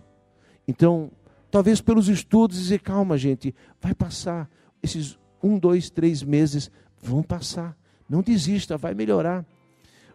Então, 0.68 1.10
talvez 1.50 1.80
pelos 1.80 2.10
estudos 2.10 2.58
dizer, 2.58 2.80
calma 2.80 3.16
gente, 3.16 3.54
vai 3.80 3.94
passar 3.94 4.46
esses 4.82 5.18
um, 5.44 5.58
dois, 5.58 5.90
três 5.90 6.22
meses, 6.22 6.70
vão 7.04 7.22
passar. 7.22 7.76
Não 8.08 8.22
desista, 8.22 8.76
vai 8.76 8.94
melhorar. 8.94 9.44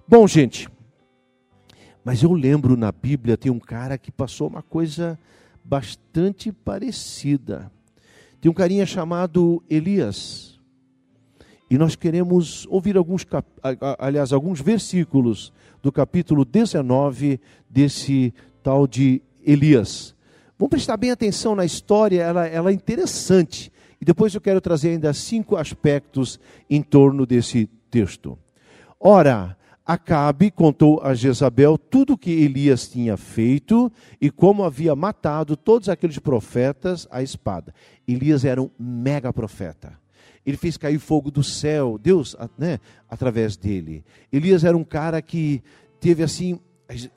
Bom, 0.08 0.28
gente, 0.28 0.68
mas 2.04 2.24
eu 2.24 2.34
lembro 2.34 2.76
na 2.76 2.92
Bíblia 2.92 3.38
tem 3.38 3.52
um 3.52 3.60
cara 3.60 3.98
que 3.98 4.12
passou 4.12 4.48
uma 4.48 4.62
coisa 4.62 5.18
bastante 5.64 6.52
parecida. 6.52 7.72
Tem 8.42 8.50
um 8.50 8.54
carinha 8.54 8.86
chamado 8.86 9.62
Elias. 9.70 10.60
E 11.70 11.78
nós 11.78 11.96
queremos 11.96 12.66
ouvir 12.70 12.98
alguns, 12.98 13.26
aliás, 14.00 14.34
alguns 14.34 14.60
versículos 14.60 15.54
do 15.84 15.92
capítulo 15.92 16.44
19 16.44 17.40
desse 17.70 18.34
tal 18.64 18.88
de 18.88 19.22
Elias. 19.44 20.16
Vamos 20.58 20.72
prestar 20.72 20.98
bem 20.98 21.12
atenção 21.12 21.56
na 21.56 21.64
história, 21.64 22.22
ela, 22.24 22.48
ela 22.48 22.72
é 22.72 22.74
interessante. 22.74 23.72
E 24.02 24.06
depois 24.06 24.34
eu 24.34 24.42
quero 24.42 24.62
trazer 24.62 24.90
ainda 24.90 25.14
cinco 25.14 25.58
aspectos 25.58 26.40
em 26.70 26.82
torno 26.82 27.26
desse 27.26 27.70
texto. 27.90 28.38
Ora, 29.00 29.58
Acabe 29.90 30.52
contou 30.52 31.02
a 31.02 31.16
Jezabel 31.16 31.76
tudo 31.76 32.14
o 32.14 32.18
que 32.18 32.30
Elias 32.30 32.88
tinha 32.88 33.18
feito 33.18 33.92
e 34.22 34.30
como 34.30 34.64
havia 34.64 34.96
matado 34.96 35.58
todos 35.58 35.90
aqueles 35.90 36.20
profetas 36.20 37.08
à 37.10 37.24
espada. 37.24 37.74
Elias 38.08 38.46
era 38.46 38.62
um 38.62 38.70
mega 38.78 39.34
profeta. 39.34 40.00
Ele 40.46 40.58
fez 40.58 40.78
cair 40.78 41.00
fogo 41.00 41.32
do 41.32 41.44
céu, 41.44 41.98
Deus, 41.98 42.36
né, 42.56 42.80
através 43.10 43.58
dele. 43.58 44.06
Elias 44.32 44.64
era 44.64 44.78
um 44.78 44.84
cara 44.84 45.24
que 45.24 45.64
teve 46.00 46.22
assim, 46.22 46.60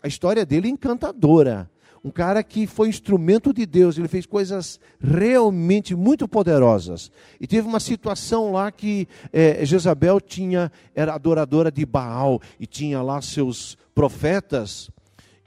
a 0.03 0.09
história 0.09 0.47
dele 0.47 0.69
é 0.69 0.71
encantadora 0.71 1.71
um 2.05 2.11
cara 2.11 2.43
que 2.43 2.67
foi 2.67 2.89
instrumento 2.89 3.53
de 3.53 3.65
Deus, 3.65 3.97
ele 3.97 4.09
fez 4.09 4.27
coisas 4.27 4.81
realmente 5.01 5.95
muito 5.95 6.27
poderosas. 6.27 7.13
E 7.41 7.47
teve 7.47 7.67
uma 7.67 7.79
situação 7.79 8.51
lá 8.51 8.73
que 8.73 9.07
é, 9.33 9.65
Jezabel 9.65 10.21
tinha, 10.21 10.71
era 10.95 11.15
adoradora 11.15 11.71
de 11.71 11.87
Baal 11.87 12.41
e 12.59 12.67
tinha 12.67 13.01
lá 13.03 13.23
seus 13.23 13.79
profetas. 13.95 14.91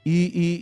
E, 0.04 0.32
e, 0.34 0.60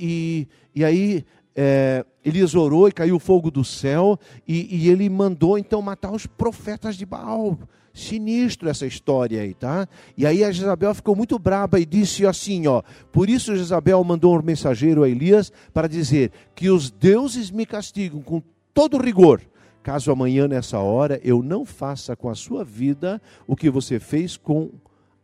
e, 0.75 0.81
e 0.81 0.85
aí 0.85 1.25
é, 1.55 2.05
Elias 2.25 2.54
orou 2.54 2.88
e 2.88 2.93
caiu 2.93 3.19
fogo 3.19 3.50
do 3.50 3.62
céu, 3.62 4.19
e, 4.49 4.76
e 4.76 4.88
ele 4.88 5.09
mandou 5.11 5.59
então 5.59 5.83
matar 5.83 6.12
os 6.12 6.26
profetas 6.26 6.97
de 6.97 7.04
Baal. 7.04 7.59
Sinistro 7.93 8.69
essa 8.69 8.87
história 8.87 9.40
aí, 9.40 9.54
tá? 9.54 9.87
E 10.16 10.26
aí 10.26 10.43
a 10.43 10.50
Jezabel 10.50 10.93
ficou 10.95 11.14
muito 11.14 11.38
braba 11.38 11.78
e 11.78 11.87
disse 11.87 12.26
assim, 12.26 12.66
ó: 12.66 12.83
Por 13.12 13.31
isso 13.31 13.54
Jezabel 13.54 14.02
mandou 14.02 14.37
um 14.37 14.43
mensageiro 14.43 15.04
a 15.04 15.09
Elias 15.09 15.52
para 15.73 15.87
dizer 15.87 16.33
que 16.57 16.71
os 16.71 16.90
deuses 16.90 17.52
me 17.52 17.64
castigam 17.64 18.21
com 18.21 18.43
todo 18.73 18.99
rigor, 18.99 19.40
caso 19.81 20.11
amanhã 20.11 20.49
nessa 20.49 20.81
hora 20.81 21.21
eu 21.23 21.40
não 21.40 21.64
faça 21.64 22.16
com 22.16 22.28
a 22.28 22.35
sua 22.35 22.64
vida 22.64 23.23
o 23.47 23.54
que 23.54 23.71
você 23.71 24.00
fez 24.00 24.37
com 24.37 24.71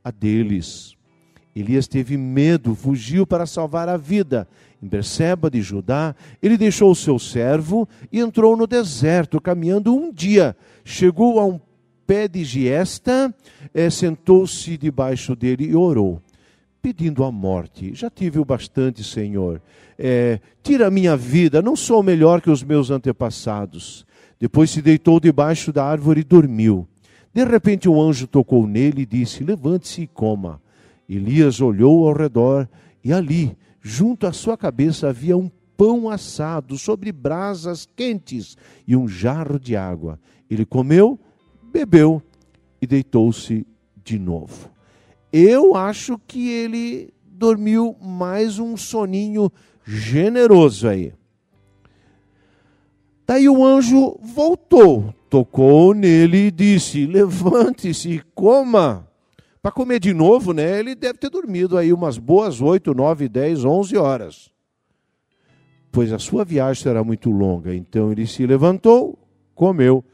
a 0.05 0.13
deles. 0.13 0.97
Elias 1.55 1.89
teve 1.89 2.17
medo, 2.17 2.75
fugiu 2.77 3.27
para 3.27 3.47
salvar 3.47 3.89
a 3.89 3.97
vida. 3.97 4.47
Em 4.83 4.89
Berseba 4.89 5.51
de 5.51 5.61
Judá, 5.61 6.15
ele 6.43 6.57
deixou 6.57 6.91
o 6.91 6.97
seu 6.97 7.19
servo 7.19 7.89
e 8.11 8.19
entrou 8.19 8.57
no 8.57 8.67
deserto, 8.67 9.41
caminhando 9.41 9.95
um 9.95 10.13
dia. 10.13 10.57
Chegou 10.85 11.39
a 11.39 11.45
um 11.45 11.61
pé 12.07 12.27
de 12.27 12.43
giesta, 12.43 13.35
é, 13.75 13.91
sentou-se 13.91 14.77
debaixo 14.77 15.37
dele 15.37 15.67
e 15.67 15.77
orou, 15.77 16.21
pedindo 16.81 17.23
a 17.23 17.31
morte. 17.31 17.95
Já 17.95 18.09
tive 18.09 18.39
o 18.39 18.45
bastante, 18.45 19.05
Senhor. 19.05 19.61
É, 19.99 20.41
tira 20.63 20.87
a 20.87 20.91
minha 20.91 21.17
vida, 21.17 21.61
não 21.61 21.77
sou 21.77 22.03
melhor 22.03 22.41
que 22.41 22.51
os 22.51 22.63
meus 22.63 22.91
antepassados. 22.91 24.07
Depois 24.41 24.71
se 24.71 24.81
deitou 24.81 25.21
debaixo 25.21 25.73
da 25.73 25.85
árvore 25.85 26.23
e 26.23 26.25
dormiu. 26.25 26.89
De 27.33 27.45
repente 27.45 27.89
um 27.89 28.01
anjo 28.01 28.27
tocou 28.27 28.67
nele 28.67 29.03
e 29.03 29.07
disse: 29.07 29.45
Levante-se 29.45 30.03
e 30.03 30.07
coma. 30.07 30.61
Elias 31.09 31.61
olhou 31.61 32.09
ao 32.09 32.15
redor 32.15 32.69
e 33.05 33.13
ali, 33.13 33.57
junto 33.81 34.27
à 34.27 34.33
sua 34.33 34.57
cabeça, 34.57 35.09
havia 35.09 35.37
um 35.37 35.51
pão 35.77 36.11
assado 36.11 36.77
sobre 36.77 37.11
brasas 37.11 37.89
quentes 37.97 38.57
e 38.87 38.95
um 38.95 39.09
jarro 39.09 39.59
de 39.59 39.77
água. 39.77 40.19
Ele 40.49 40.67
comeu 40.67 41.19
bebeu 41.73 42.23
e 42.83 42.87
deitou-se 42.87 43.67
de 44.05 44.19
novo. 44.19 44.71
Eu 45.33 45.75
acho 45.77 46.19
que 46.27 46.51
ele 46.51 47.15
dormiu 47.25 47.97
mais 48.01 48.59
um 48.59 48.77
soninho 48.77 49.51
generoso 49.85 50.89
aí. 50.89 51.13
Daí 53.27 53.49
o 53.49 53.65
anjo 53.65 54.19
voltou, 54.21 55.15
tocou 55.31 55.95
nele 55.95 56.49
e 56.49 56.51
disse: 56.51 57.07
Levante-se 57.07 58.11
e 58.11 58.23
coma. 58.35 59.09
Para 59.63 59.71
comer 59.71 60.01
de 60.01 60.15
novo, 60.15 60.53
né? 60.53 60.79
Ele 60.79 60.95
deve 60.95 61.19
ter 61.19 61.31
dormido 61.31 61.77
aí 61.77 61.93
umas 61.93 62.17
boas 62.17 62.61
oito, 62.61 62.95
nove, 62.95 63.29
dez, 63.29 63.65
onze 63.65 63.97
horas. 63.97 64.51
Pois 65.93 66.13
a 66.13 66.19
sua 66.19 66.45
viagem 66.45 66.83
será 66.83 67.05
muito 67.05 67.31
longa. 67.31 67.75
Então 67.75 68.11
ele 68.11 68.27
se 68.27 68.47
levantou, 68.47 69.19
comeu, 69.55 70.05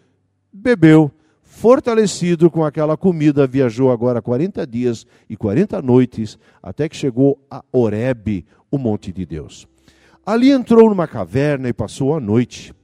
bebeu 0.53 1.13
fortalecido 1.57 2.51
com 2.51 2.63
aquela 2.63 2.99
comida, 2.99 3.47
viajou 3.47 3.91
agora 3.91 4.21
40 4.21 4.67
dias 4.67 5.07
e 5.29 5.39
40 5.39 5.81
noites, 5.81 6.39
até 6.63 6.87
que 6.87 6.95
chegou 6.95 7.41
a 7.51 7.65
Horebe, 7.73 8.45
o 8.71 8.77
monte 8.77 9.11
de 9.11 9.25
Deus. 9.25 9.67
Ali 10.25 10.51
entrou 10.51 10.91
numa 10.91 11.07
caverna 11.07 11.67
e 11.67 11.73
passou 11.73 12.15
a 12.15 12.21
noite. 12.21 12.75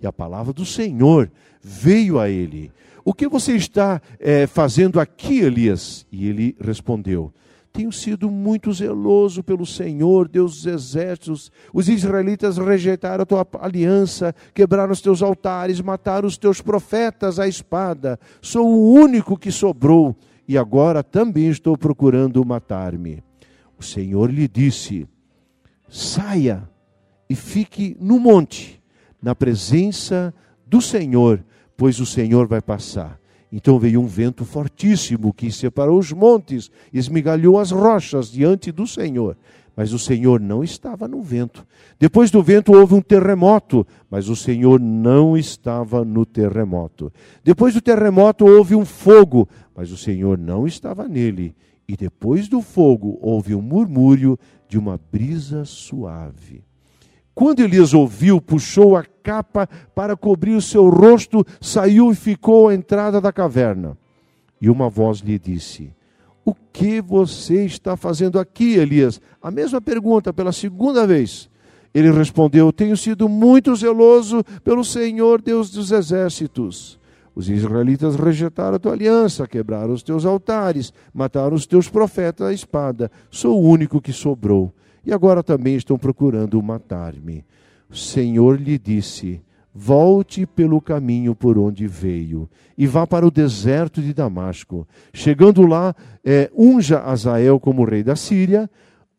E 0.00 0.06
a 0.06 0.12
palavra 0.12 0.52
do 0.52 0.64
Senhor 0.64 1.28
veio 1.60 2.20
a 2.20 2.28
ele. 2.28 2.70
O 3.04 3.14
que 3.14 3.28
você 3.28 3.54
está 3.54 4.00
é, 4.18 4.46
fazendo 4.46 5.00
aqui, 5.00 5.40
Elias? 5.40 6.06
E 6.10 6.28
ele 6.28 6.56
respondeu: 6.60 7.32
tenho 7.72 7.92
sido 7.92 8.30
muito 8.30 8.72
zeloso 8.72 9.44
pelo 9.44 9.64
Senhor, 9.64 10.28
Deus 10.28 10.56
dos 10.56 10.66
exércitos. 10.66 11.52
Os 11.72 11.88
israelitas 11.88 12.58
rejeitaram 12.58 13.22
a 13.22 13.26
tua 13.26 13.46
aliança, 13.60 14.34
quebraram 14.52 14.92
os 14.92 15.00
teus 15.00 15.22
altares, 15.22 15.80
mataram 15.80 16.26
os 16.26 16.36
teus 16.36 16.60
profetas 16.60 17.38
à 17.38 17.46
espada. 17.46 18.18
Sou 18.42 18.66
o 18.66 18.92
único 18.92 19.36
que 19.36 19.52
sobrou 19.52 20.16
e 20.48 20.58
agora 20.58 21.02
também 21.02 21.48
estou 21.48 21.78
procurando 21.78 22.44
matar-me. 22.44 23.22
O 23.78 23.84
Senhor 23.84 24.30
lhe 24.32 24.48
disse: 24.48 25.06
Saia 25.88 26.68
e 27.28 27.36
fique 27.36 27.96
no 28.00 28.18
monte, 28.18 28.82
na 29.22 29.32
presença 29.32 30.34
do 30.66 30.80
Senhor, 30.80 31.44
pois 31.80 31.98
o 31.98 32.04
Senhor 32.04 32.46
vai 32.46 32.60
passar. 32.60 33.18
Então 33.50 33.78
veio 33.78 34.02
um 34.02 34.06
vento 34.06 34.44
fortíssimo 34.44 35.32
que 35.32 35.50
separou 35.50 35.98
os 35.98 36.12
montes, 36.12 36.70
esmigalhou 36.92 37.58
as 37.58 37.70
rochas 37.70 38.30
diante 38.30 38.70
do 38.70 38.86
Senhor. 38.86 39.34
mas 39.74 39.94
o 39.94 39.98
Senhor 39.98 40.38
não 40.38 40.62
estava 40.62 41.08
no 41.08 41.22
vento. 41.22 41.66
Depois 41.98 42.30
do 42.30 42.42
vento 42.42 42.70
houve 42.70 42.92
um 42.92 43.00
terremoto, 43.00 43.86
mas 44.10 44.28
o 44.28 44.36
Senhor 44.36 44.78
não 44.78 45.38
estava 45.38 46.04
no 46.04 46.26
terremoto. 46.26 47.10
Depois 47.42 47.72
do 47.72 47.80
terremoto 47.80 48.44
houve 48.44 48.74
um 48.74 48.84
fogo, 48.84 49.48
mas 49.74 49.90
o 49.90 49.96
Senhor 49.96 50.36
não 50.36 50.66
estava 50.66 51.08
nele. 51.08 51.56
E 51.88 51.96
depois 51.96 52.46
do 52.46 52.60
fogo 52.60 53.18
houve 53.22 53.54
um 53.54 53.62
murmúrio 53.62 54.38
de 54.68 54.78
uma 54.78 55.00
brisa 55.10 55.64
suave. 55.64 56.62
Quando 57.34 57.60
Elias 57.60 57.94
ouviu, 57.94 58.40
puxou 58.40 58.96
a 58.96 59.04
capa 59.04 59.68
para 59.94 60.16
cobrir 60.16 60.54
o 60.54 60.62
seu 60.62 60.88
rosto, 60.88 61.44
saiu 61.60 62.12
e 62.12 62.14
ficou 62.14 62.68
à 62.68 62.74
entrada 62.74 63.20
da 63.20 63.32
caverna. 63.32 63.96
E 64.60 64.68
uma 64.68 64.90
voz 64.90 65.20
lhe 65.20 65.38
disse: 65.38 65.92
O 66.44 66.54
que 66.54 67.00
você 67.00 67.64
está 67.64 67.96
fazendo 67.96 68.38
aqui, 68.38 68.74
Elias? 68.74 69.20
A 69.42 69.50
mesma 69.50 69.80
pergunta 69.80 70.32
pela 70.32 70.52
segunda 70.52 71.06
vez. 71.06 71.48
Ele 71.94 72.10
respondeu: 72.10 72.72
Tenho 72.72 72.96
sido 72.96 73.28
muito 73.28 73.74
zeloso 73.74 74.44
pelo 74.62 74.84
Senhor 74.84 75.40
Deus 75.40 75.70
dos 75.70 75.90
exércitos. 75.90 77.00
Os 77.34 77.48
israelitas 77.48 78.16
rejeitaram 78.16 78.76
a 78.76 78.78
tua 78.78 78.92
aliança, 78.92 79.46
quebraram 79.46 79.94
os 79.94 80.02
teus 80.02 80.26
altares, 80.26 80.92
mataram 81.14 81.54
os 81.54 81.66
teus 81.66 81.88
profetas 81.88 82.46
à 82.46 82.52
espada. 82.52 83.10
Sou 83.30 83.62
o 83.62 83.68
único 83.68 84.00
que 84.00 84.12
sobrou. 84.12 84.74
E 85.04 85.12
agora 85.12 85.42
também 85.42 85.76
estão 85.76 85.98
procurando 85.98 86.62
matar-me. 86.62 87.44
O 87.88 87.96
Senhor 87.96 88.60
lhe 88.60 88.78
disse: 88.78 89.42
Volte 89.74 90.46
pelo 90.46 90.80
caminho 90.80 91.34
por 91.34 91.56
onde 91.56 91.86
veio 91.86 92.48
e 92.76 92.86
vá 92.86 93.06
para 93.06 93.26
o 93.26 93.30
deserto 93.30 94.02
de 94.02 94.12
Damasco. 94.12 94.86
Chegando 95.12 95.66
lá, 95.66 95.94
é, 96.24 96.50
unja 96.54 97.00
Azael 97.00 97.60
como 97.60 97.84
rei 97.84 98.02
da 98.02 98.16
Síria, 98.16 98.68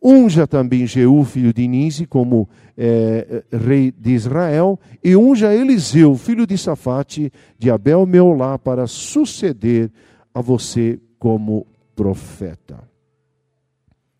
unja 0.01 0.45
também 0.45 0.85
Jeú, 0.85 1.23
filho 1.23 1.53
de 1.53 1.67
Nise, 1.67 2.05
como 2.05 2.49
é, 2.77 3.43
rei 3.51 3.91
de 3.91 4.11
Israel, 4.11 4.79
e 5.03 5.15
unja 5.15 5.53
Eliseu, 5.53 6.15
filho 6.15 6.45
de 6.45 6.57
Safate, 6.57 7.31
de 7.57 7.71
Abel 7.71 8.05
Meolá, 8.05 8.59
para 8.59 8.87
suceder 8.87 9.91
a 10.33 10.41
você 10.41 10.99
como 11.17 11.65
profeta. 11.95 12.83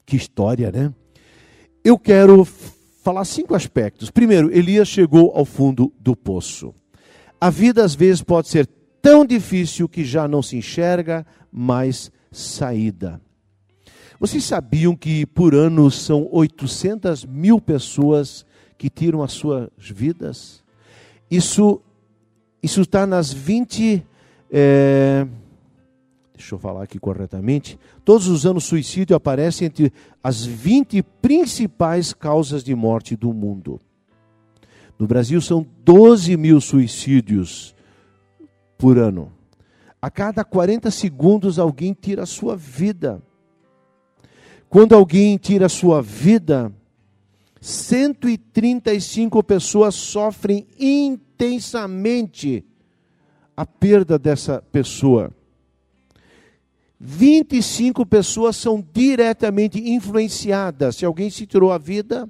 Que 0.06 0.16
história, 0.16 0.72
né? 0.72 0.94
Eu 1.84 1.98
quero 1.98 2.46
falar 2.46 3.26
cinco 3.26 3.56
aspectos. 3.56 4.12
Primeiro, 4.12 4.56
Elias 4.56 4.88
chegou 4.88 5.32
ao 5.36 5.44
fundo 5.44 5.92
do 6.00 6.16
poço. 6.16 6.76
A 7.40 7.50
vida 7.50 7.84
às 7.84 7.96
vezes 7.96 8.22
pode 8.22 8.50
ser 8.50 8.68
tão 9.02 9.26
difícil 9.26 9.90
que 9.90 10.06
já 10.06 10.28
não 10.28 10.44
se 10.44 10.56
enxerga 10.56 11.26
mais 11.52 12.12
saída. 12.32 13.20
Vocês 14.20 14.44
sabiam 14.44 14.96
que 14.96 15.26
por 15.26 15.56
ano 15.56 15.90
são 15.90 16.28
800 16.32 17.26
mil 17.26 17.60
pessoas 17.60 18.46
que 18.78 18.88
tiram 18.88 19.24
as 19.24 19.32
suas 19.32 19.70
vidas? 19.80 20.64
Isso 21.30 21.82
isso 22.62 22.82
está 22.82 23.08
nas 23.08 23.34
20 23.34 24.06
é, 24.52 25.26
deixa 26.42 26.56
eu 26.56 26.60
falar 26.60 26.84
aqui 26.84 27.00
corretamente, 27.00 27.80
todos 28.04 28.28
os 28.28 28.46
anos 28.46 28.64
suicídio 28.66 29.16
aparece 29.16 29.64
entre 29.64 29.94
as 30.24 30.44
20 30.44 31.02
principais 31.22 32.14
causas 32.14 32.64
de 32.64 32.74
morte 32.76 33.16
do 33.16 33.32
mundo. 33.32 33.80
No 34.98 35.08
Brasil 35.08 35.40
são 35.40 35.66
12 35.86 36.36
mil 36.38 36.60
suicídios 36.60 37.76
por 38.78 38.98
ano. 38.98 39.32
A 40.02 40.10
cada 40.10 40.44
40 40.44 40.90
segundos 40.90 41.60
alguém 41.60 41.94
tira 41.94 42.24
a 42.24 42.26
sua 42.28 42.58
vida. 42.58 43.22
Quando 44.68 44.96
alguém 44.96 45.38
tira 45.38 45.68
a 45.68 45.70
sua 45.70 46.02
vida, 46.02 46.74
135 47.60 49.44
pessoas 49.44 49.94
sofrem 49.94 50.66
intensamente 50.80 52.66
a 53.56 53.66
perda 53.66 54.18
dessa 54.18 54.64
pessoa. 54.72 55.32
25 57.04 58.06
pessoas 58.06 58.56
são 58.56 58.86
diretamente 58.94 59.80
influenciadas. 59.90 60.98
Se 60.98 61.04
alguém 61.04 61.32
se 61.32 61.48
tirou 61.48 61.72
a 61.72 61.80
vida, 61.80 62.30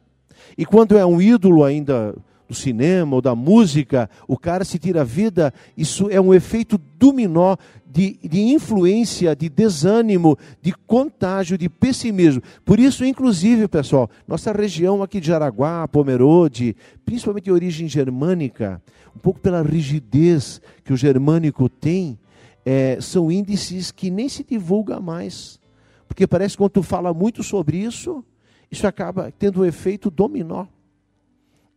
e 0.58 0.66
quando 0.66 0.98
é 0.98 1.06
um 1.06 1.22
ídolo 1.22 1.66
ainda 1.66 2.16
do 2.48 2.56
cinema 2.56 3.16
ou 3.16 3.22
da 3.22 3.36
música, 3.36 4.10
o 4.28 4.38
cara 4.38 4.64
se 4.64 4.80
tira 4.80 5.02
a 5.02 5.04
vida, 5.04 5.54
isso 5.76 6.10
é 6.10 6.22
um 6.22 6.34
efeito 6.34 6.80
dominó 6.98 7.58
de, 7.86 8.18
de 8.24 8.40
influência, 8.40 9.36
de 9.36 9.50
desânimo, 9.50 10.38
de 10.62 10.74
contágio, 10.88 11.58
de 11.58 11.68
pessimismo. 11.68 12.42
Por 12.64 12.80
isso, 12.80 13.04
inclusive, 13.04 13.68
pessoal, 13.68 14.10
nossa 14.26 14.54
região 14.54 15.04
aqui 15.04 15.20
de 15.20 15.28
Jaraguá, 15.28 15.86
Pomerode, 15.86 16.78
principalmente 17.06 17.46
de 17.46 17.52
origem 17.52 17.90
germânica, 17.90 18.82
um 19.14 19.20
pouco 19.20 19.42
pela 19.42 19.62
rigidez 19.62 20.62
que 20.86 20.94
o 20.94 20.98
germânico 20.98 21.68
tem, 21.68 22.18
é, 22.66 23.00
são 23.02 23.32
índices 23.32 23.92
que 23.92 24.10
nem 24.10 24.30
se 24.30 24.44
divulga 24.44 25.00
mais. 25.00 25.60
Porque 26.08 26.28
parece 26.28 26.56
que 26.56 26.58
quando 26.58 26.72
tu 26.72 26.84
fala 26.84 27.14
muito 27.14 27.44
sobre 27.44 27.78
isso, 27.78 28.24
isso 28.70 28.86
acaba 28.86 29.32
tendo 29.38 29.62
um 29.62 29.66
efeito 29.66 30.12
dominó. 30.12 30.66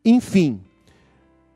Enfim, 0.04 0.60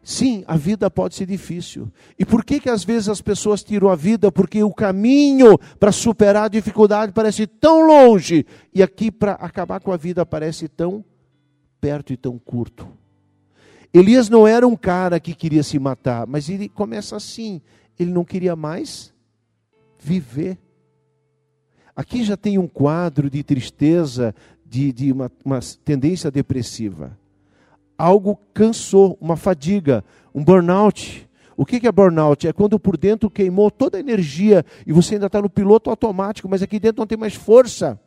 sim, 0.03 0.43
a 0.47 0.57
vida 0.57 0.91
pode 0.91 1.14
ser 1.14 1.27
difícil. 1.27 1.91
E 2.19 2.25
por 2.25 2.45
que, 2.45 2.61
que 2.61 2.71
às 2.71 2.85
vezes 2.85 3.09
as 3.09 3.21
pessoas 3.21 3.62
tiram 3.62 3.88
a 3.88 3.97
vida? 3.97 4.33
Porque 4.33 4.62
o 4.62 4.73
caminho 4.73 5.59
para 5.79 5.93
superar 5.93 6.45
a 6.45 6.49
dificuldade 6.49 7.12
parece 7.12 7.47
tão 7.47 7.87
longe, 7.87 8.47
e 8.73 8.83
aqui 8.83 9.11
para 9.11 9.33
acabar 9.33 9.81
com 9.81 9.93
a 9.93 9.97
vida 9.97 10.25
parece 10.25 10.67
tão 10.67 11.05
perto 11.81 12.12
e 12.12 12.17
tão 12.17 12.38
curto. 12.38 12.88
Elias 13.93 14.29
não 14.29 14.47
era 14.47 14.67
um 14.67 14.77
cara 14.77 15.19
que 15.19 15.35
queria 15.35 15.62
se 15.62 15.79
matar, 15.79 16.27
mas 16.27 16.49
ele 16.49 16.69
começa 16.69 17.17
assim: 17.17 17.61
ele 17.99 18.12
não 18.12 18.25
queria 18.25 18.55
mais 18.55 19.12
viver. 19.99 20.59
Aqui 21.95 22.23
já 22.23 22.37
tem 22.37 22.59
um 22.59 22.69
quadro 22.69 23.29
de 23.29 23.43
tristeza, 23.43 24.35
de, 24.65 24.93
de 24.93 25.13
uma, 25.13 25.31
uma 25.45 25.61
tendência 25.85 26.31
depressiva. 26.31 27.19
Algo 27.97 28.39
cansou, 28.55 29.19
uma 29.21 29.37
fadiga, 29.37 30.05
um 30.35 30.45
burnout. 30.45 31.29
O 31.57 31.67
que 31.67 31.85
é 31.85 31.91
burnout? 31.91 32.47
É 32.47 32.53
quando 32.53 32.79
por 32.79 32.97
dentro 32.97 33.29
queimou 33.29 33.71
toda 33.71 33.97
a 33.97 34.01
energia 34.01 34.65
e 34.87 34.93
você 34.93 35.15
ainda 35.15 35.27
está 35.27 35.43
no 35.43 35.51
piloto 35.51 35.91
automático, 35.91 36.49
mas 36.49 36.63
aqui 36.63 36.79
dentro 36.79 37.01
não 37.01 37.07
tem 37.07 37.19
mais 37.19 37.35
força. 37.35 37.99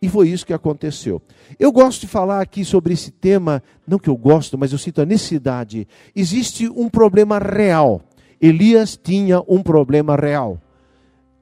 E 0.00 0.08
foi 0.08 0.28
isso 0.28 0.46
que 0.46 0.52
aconteceu. 0.54 1.20
Eu 1.58 1.72
gosto 1.72 2.02
de 2.02 2.06
falar 2.06 2.40
aqui 2.40 2.64
sobre 2.64 2.94
esse 2.94 3.10
tema, 3.10 3.62
não 3.86 3.98
que 3.98 4.08
eu 4.08 4.16
gosto, 4.16 4.56
mas 4.56 4.72
eu 4.72 4.78
sinto 4.78 5.02
a 5.02 5.04
necessidade. 5.04 5.86
Existe 6.14 6.68
um 6.68 6.88
problema 6.88 7.38
real 7.38 8.07
Elias 8.40 8.96
tinha 8.96 9.42
um 9.48 9.62
problema 9.62 10.16
real. 10.16 10.60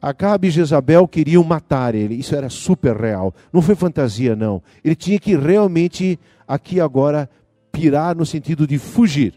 Acabe 0.01 0.49
e 0.49 0.51
Jezabel 0.51 1.09
queriam 1.09 1.43
matar 1.43 1.95
ele, 1.95 2.15
isso 2.15 2.35
era 2.37 2.49
super 2.49 2.97
real, 2.97 3.35
não 3.53 3.63
foi 3.63 3.75
fantasia 3.75 4.37
não. 4.37 4.63
Ele 4.85 4.95
tinha 4.95 5.19
que 5.19 5.35
realmente, 5.35 6.19
aqui 6.47 6.81
agora, 6.81 7.29
pirar 7.73 8.17
no 8.17 8.25
sentido 8.25 8.67
de 8.67 8.79
fugir. 8.79 9.35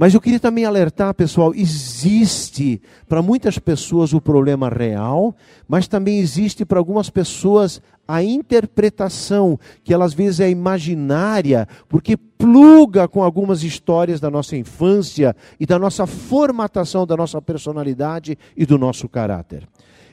Mas 0.00 0.14
eu 0.14 0.20
queria 0.20 0.38
também 0.38 0.64
alertar, 0.64 1.12
pessoal, 1.12 1.52
existe 1.52 2.80
para 3.08 3.20
muitas 3.20 3.58
pessoas 3.58 4.12
o 4.12 4.20
problema 4.20 4.68
real, 4.68 5.34
mas 5.66 5.88
também 5.88 6.20
existe 6.20 6.64
para 6.64 6.78
algumas 6.78 7.10
pessoas 7.10 7.82
a 8.06 8.22
interpretação, 8.22 9.58
que 9.82 9.92
ela 9.92 10.04
às 10.04 10.14
vezes 10.14 10.38
é 10.38 10.48
imaginária, 10.48 11.66
porque 11.88 12.16
pluga 12.16 13.08
com 13.08 13.24
algumas 13.24 13.64
histórias 13.64 14.20
da 14.20 14.30
nossa 14.30 14.56
infância 14.56 15.34
e 15.58 15.66
da 15.66 15.80
nossa 15.80 16.06
formatação 16.06 17.04
da 17.04 17.16
nossa 17.16 17.42
personalidade 17.42 18.38
e 18.56 18.64
do 18.64 18.78
nosso 18.78 19.08
caráter. 19.08 19.66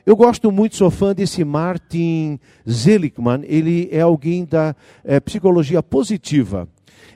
Eu 0.04 0.16
gosto 0.16 0.50
muito, 0.50 0.74
sou 0.74 0.90
fã 0.90 1.14
desse 1.14 1.44
Martin 1.44 2.40
Seligman, 2.66 3.44
ele 3.44 3.88
é 3.92 4.00
alguém 4.00 4.44
da 4.44 4.74
é, 5.04 5.20
psicologia 5.20 5.80
positiva. 5.80 6.68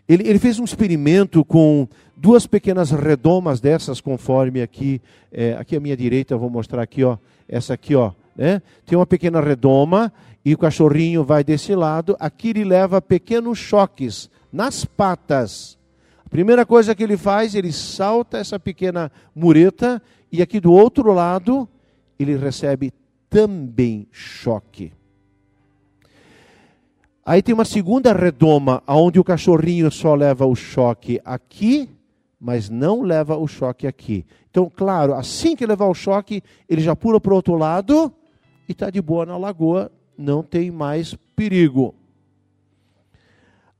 Ele, 0.09 0.29
ele, 0.29 0.41
fez 0.41 0.59
um 0.59 0.65
experimento 0.65 1.45
com 1.45 1.87
duas 2.21 2.47
pequenas 2.47 2.91
redomas 2.91 3.61
dessas, 3.61 3.99
conforme 3.99 4.61
aqui, 4.61 5.01
é, 5.33 5.55
aqui 5.55 5.75
à 5.75 5.81
minha 5.81 5.97
direita, 5.97 6.37
vou 6.37 6.51
mostrar 6.51 6.83
aqui, 6.83 7.03
ó, 7.03 7.17
essa 7.49 7.73
aqui, 7.73 7.95
ó, 7.95 8.13
né? 8.37 8.61
Tem 8.85 8.99
uma 8.99 9.07
pequena 9.07 9.41
redoma 9.41 10.13
e 10.45 10.53
o 10.53 10.59
cachorrinho 10.59 11.25
vai 11.25 11.43
desse 11.43 11.75
lado. 11.75 12.15
Aqui 12.21 12.51
ele 12.51 12.65
leva 12.65 13.01
pequenos 13.01 13.59
choques 13.59 14.29
nas 14.53 14.85
patas. 14.85 15.79
A 16.25 16.29
primeira 16.29 16.67
coisa 16.67 16.95
que 16.95 17.03
ele 17.03 17.17
faz, 17.17 17.55
ele 17.55 17.73
salta 17.73 18.37
essa 18.37 18.61
pequena 18.61 19.11
mureta 19.35 20.01
e 20.31 20.43
aqui 20.43 20.61
do 20.61 20.73
outro 20.73 21.15
lado 21.15 21.67
ele 22.19 22.37
recebe 22.37 22.93
também 23.31 24.07
choque. 24.13 24.93
Aí 27.25 27.41
tem 27.41 27.55
uma 27.55 27.65
segunda 27.65 28.13
redoma, 28.13 28.83
onde 28.87 29.19
o 29.19 29.25
cachorrinho 29.25 29.91
só 29.91 30.15
leva 30.15 30.45
o 30.45 30.55
choque 30.55 31.19
aqui 31.25 31.89
mas 32.41 32.71
não 32.71 33.03
leva 33.03 33.37
o 33.37 33.47
choque 33.47 33.87
aqui. 33.87 34.25
Então, 34.51 34.73
claro, 34.75 35.15
assim 35.15 35.55
que 35.55 35.67
levar 35.67 35.87
o 35.87 35.95
choque, 35.95 36.43
ele 36.69 36.81
já 36.81 36.97
pula 36.97 37.21
para 37.21 37.33
o 37.33 37.37
outro 37.37 37.55
lado 37.57 38.13
e 38.67 38.73
está 38.73 38.89
de 38.89 39.03
boa 39.03 39.27
na 39.27 39.37
lagoa, 39.37 39.93
não 40.17 40.43
tem 40.43 40.71
mais 40.71 41.15
perigo. 41.37 41.95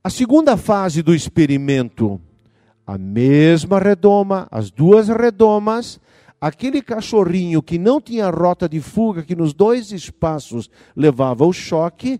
A 0.03 0.09
segunda 0.09 0.55
fase 0.57 1.01
do 1.01 1.13
experimento, 1.13 2.21
a 2.85 2.97
mesma 2.97 3.79
redoma, 3.79 4.47
as 4.51 4.69
duas 4.69 5.07
redomas, 5.07 5.99
aquele 6.39 6.81
cachorrinho 6.81 7.61
que 7.61 7.77
não 7.77 8.01
tinha 8.01 8.29
rota 8.29 8.67
de 8.67 8.79
fuga, 8.79 9.23
que 9.23 9.35
nos 9.35 9.53
dois 9.53 9.91
espaços 9.91 10.69
levava 10.95 11.45
o 11.45 11.53
choque, 11.53 12.19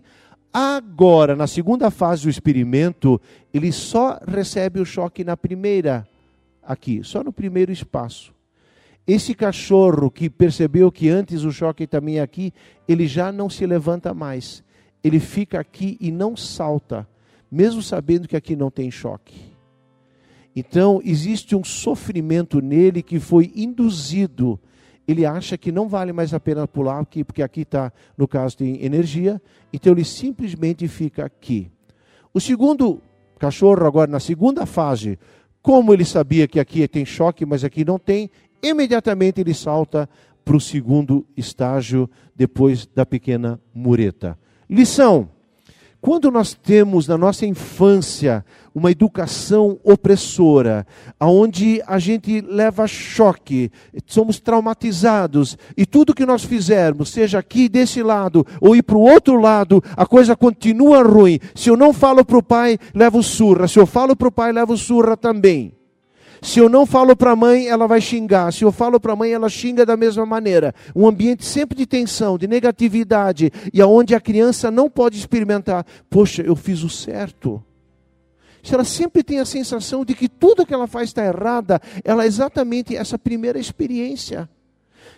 agora, 0.52 1.34
na 1.34 1.46
segunda 1.46 1.90
fase 1.90 2.24
do 2.24 2.30
experimento, 2.30 3.20
ele 3.52 3.72
só 3.72 4.20
recebe 4.26 4.78
o 4.78 4.84
choque 4.84 5.24
na 5.24 5.36
primeira, 5.36 6.06
aqui, 6.62 7.02
só 7.02 7.22
no 7.22 7.32
primeiro 7.32 7.72
espaço. 7.72 8.32
Esse 9.06 9.34
cachorro 9.34 10.10
que 10.10 10.30
percebeu 10.30 10.92
que 10.92 11.08
antes 11.08 11.42
o 11.42 11.50
choque 11.50 11.86
também 11.86 12.18
é 12.18 12.22
aqui, 12.22 12.52
ele 12.86 13.06
já 13.06 13.32
não 13.32 13.50
se 13.50 13.66
levanta 13.66 14.14
mais. 14.14 14.62
Ele 15.02 15.18
fica 15.18 15.58
aqui 15.58 15.96
e 16.00 16.12
não 16.12 16.36
salta, 16.36 17.08
mesmo 17.50 17.82
sabendo 17.82 18.28
que 18.28 18.36
aqui 18.36 18.54
não 18.54 18.70
tem 18.70 18.90
choque. 18.90 19.52
Então, 20.54 21.00
existe 21.04 21.56
um 21.56 21.64
sofrimento 21.64 22.60
nele 22.60 23.02
que 23.02 23.18
foi 23.18 23.50
induzido. 23.56 24.60
Ele 25.08 25.26
acha 25.26 25.58
que 25.58 25.72
não 25.72 25.88
vale 25.88 26.12
mais 26.12 26.32
a 26.32 26.38
pena 26.38 26.68
pular 26.68 27.00
aqui, 27.00 27.24
porque 27.24 27.42
aqui 27.42 27.62
está, 27.62 27.92
no 28.16 28.28
caso, 28.28 28.58
tem 28.58 28.84
energia. 28.84 29.42
Então, 29.72 29.92
ele 29.92 30.04
simplesmente 30.04 30.86
fica 30.86 31.24
aqui. 31.24 31.70
O 32.32 32.40
segundo 32.40 33.02
cachorro, 33.38 33.84
agora 33.84 34.08
na 34.10 34.20
segunda 34.20 34.64
fase, 34.64 35.18
como 35.62 35.94
ele 35.94 36.04
sabia 36.04 36.48
que 36.48 36.58
aqui 36.58 36.86
tem 36.88 37.04
choque, 37.04 37.46
mas 37.46 37.62
aqui 37.62 37.84
não 37.84 37.98
tem, 37.98 38.30
imediatamente 38.62 39.40
ele 39.40 39.54
salta 39.54 40.08
para 40.44 40.56
o 40.56 40.60
segundo 40.60 41.24
estágio, 41.36 42.10
depois 42.34 42.86
da 42.86 43.06
pequena 43.06 43.60
mureta. 43.72 44.36
Lição: 44.68 45.28
quando 46.02 46.32
nós 46.32 46.52
temos 46.52 47.06
na 47.06 47.16
nossa 47.16 47.46
infância 47.46 48.44
uma 48.74 48.90
educação 48.90 49.78
opressora, 49.84 50.84
aonde 51.18 51.80
a 51.86 51.96
gente 52.00 52.40
leva 52.40 52.88
choque, 52.88 53.70
somos 54.04 54.40
traumatizados 54.40 55.56
e 55.76 55.86
tudo 55.86 56.12
que 56.12 56.26
nós 56.26 56.42
fizermos, 56.42 57.10
seja 57.10 57.38
aqui 57.38 57.68
desse 57.68 58.02
lado 58.02 58.44
ou 58.60 58.74
ir 58.74 58.82
para 58.82 58.96
o 58.96 59.00
outro 59.00 59.40
lado, 59.40 59.80
a 59.96 60.04
coisa 60.04 60.34
continua 60.34 61.04
ruim. 61.04 61.38
Se 61.54 61.70
eu 61.70 61.76
não 61.76 61.92
falo 61.92 62.24
para 62.24 62.38
o 62.38 62.42
pai, 62.42 62.78
levo 62.92 63.22
surra. 63.22 63.68
Se 63.68 63.78
eu 63.78 63.86
falo 63.86 64.16
para 64.16 64.26
o 64.26 64.32
pai, 64.32 64.50
levo 64.50 64.76
surra 64.76 65.16
também. 65.16 65.81
Se 66.42 66.58
eu 66.58 66.68
não 66.68 66.84
falo 66.84 67.14
para 67.14 67.30
a 67.30 67.36
mãe, 67.36 67.68
ela 67.68 67.86
vai 67.86 68.00
xingar. 68.00 68.52
Se 68.52 68.64
eu 68.64 68.72
falo 68.72 68.98
para 68.98 69.12
a 69.12 69.16
mãe, 69.16 69.32
ela 69.32 69.48
xinga 69.48 69.86
da 69.86 69.96
mesma 69.96 70.26
maneira. 70.26 70.74
Um 70.94 71.06
ambiente 71.06 71.44
sempre 71.44 71.78
de 71.78 71.86
tensão, 71.86 72.36
de 72.36 72.48
negatividade, 72.48 73.52
e 73.72 73.80
aonde 73.80 74.12
a 74.12 74.20
criança 74.20 74.68
não 74.68 74.90
pode 74.90 75.16
experimentar, 75.16 75.86
poxa, 76.10 76.42
eu 76.42 76.56
fiz 76.56 76.82
o 76.82 76.90
certo. 76.90 77.62
Se 78.60 78.74
ela 78.74 78.84
sempre 78.84 79.22
tem 79.22 79.38
a 79.38 79.44
sensação 79.44 80.04
de 80.04 80.14
que 80.14 80.28
tudo 80.28 80.66
que 80.66 80.74
ela 80.74 80.88
faz 80.88 81.10
está 81.10 81.24
errada, 81.24 81.80
ela 82.04 82.24
é 82.24 82.26
exatamente 82.26 82.96
essa 82.96 83.16
primeira 83.16 83.58
experiência. 83.58 84.50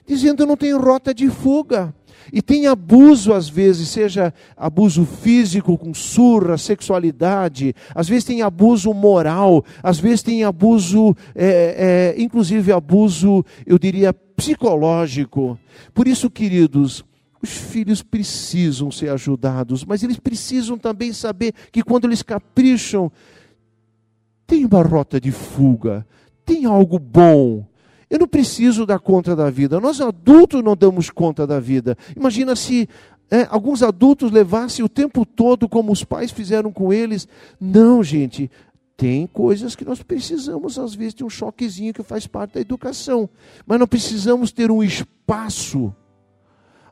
Dizendo, 0.07 0.42
eu 0.42 0.46
não 0.46 0.57
tenho 0.57 0.80
rota 0.80 1.14
de 1.14 1.28
fuga. 1.28 1.94
E 2.33 2.40
tem 2.40 2.66
abuso 2.66 3.33
às 3.33 3.48
vezes, 3.48 3.88
seja 3.88 4.33
abuso 4.57 5.04
físico 5.04 5.76
com 5.76 5.92
surra, 5.92 6.57
sexualidade, 6.57 7.74
às 7.94 8.09
vezes 8.09 8.24
tem 8.24 8.42
abuso 8.42 8.92
moral, 8.94 9.64
às 9.83 9.98
vezes 9.98 10.22
tem 10.22 10.42
abuso, 10.44 11.14
é, 11.35 12.14
é, 12.16 12.22
inclusive 12.22 12.72
abuso, 12.72 13.44
eu 13.66 13.78
diria, 13.78 14.12
psicológico. 14.12 15.59
Por 15.92 16.09
isso, 16.09 16.30
queridos, 16.30 17.04
os 17.42 17.50
filhos 17.50 18.02
precisam 18.02 18.90
ser 18.90 19.11
ajudados, 19.11 19.85
mas 19.85 20.02
eles 20.02 20.18
precisam 20.18 20.78
também 20.78 21.12
saber 21.12 21.52
que 21.70 21.83
quando 21.83 22.07
eles 22.07 22.22
capricham, 22.22 23.12
tem 24.46 24.64
uma 24.64 24.83
rota 24.83 25.20
de 25.20 25.30
fuga, 25.30 26.07
tem 26.44 26.64
algo 26.64 26.98
bom 26.98 27.66
eu 28.08 28.18
não 28.18 28.28
preciso 28.28 28.86
dar 28.86 28.98
conta 28.98 29.34
da 29.34 29.50
vida. 29.50 29.80
Nós 29.80 30.00
adultos 30.00 30.62
não 30.62 30.76
damos 30.76 31.10
conta 31.10 31.46
da 31.46 31.58
vida. 31.58 31.96
Imagina 32.16 32.54
se 32.54 32.88
é, 33.30 33.46
alguns 33.50 33.82
adultos 33.82 34.30
levassem 34.30 34.84
o 34.84 34.88
tempo 34.88 35.24
todo 35.24 35.68
como 35.68 35.92
os 35.92 36.04
pais 36.04 36.30
fizeram 36.30 36.72
com 36.72 36.92
eles. 36.92 37.26
Não, 37.60 38.02
gente. 38.02 38.50
Tem 38.96 39.26
coisas 39.26 39.74
que 39.74 39.84
nós 39.84 40.02
precisamos, 40.02 40.78
às 40.78 40.94
vezes, 40.94 41.14
de 41.14 41.24
um 41.24 41.28
choquezinho 41.28 41.92
que 41.92 42.02
faz 42.04 42.28
parte 42.28 42.54
da 42.54 42.60
educação. 42.60 43.28
Mas 43.66 43.80
não 43.80 43.88
precisamos 43.88 44.52
ter 44.52 44.70
um 44.70 44.84
espaço 44.84 45.92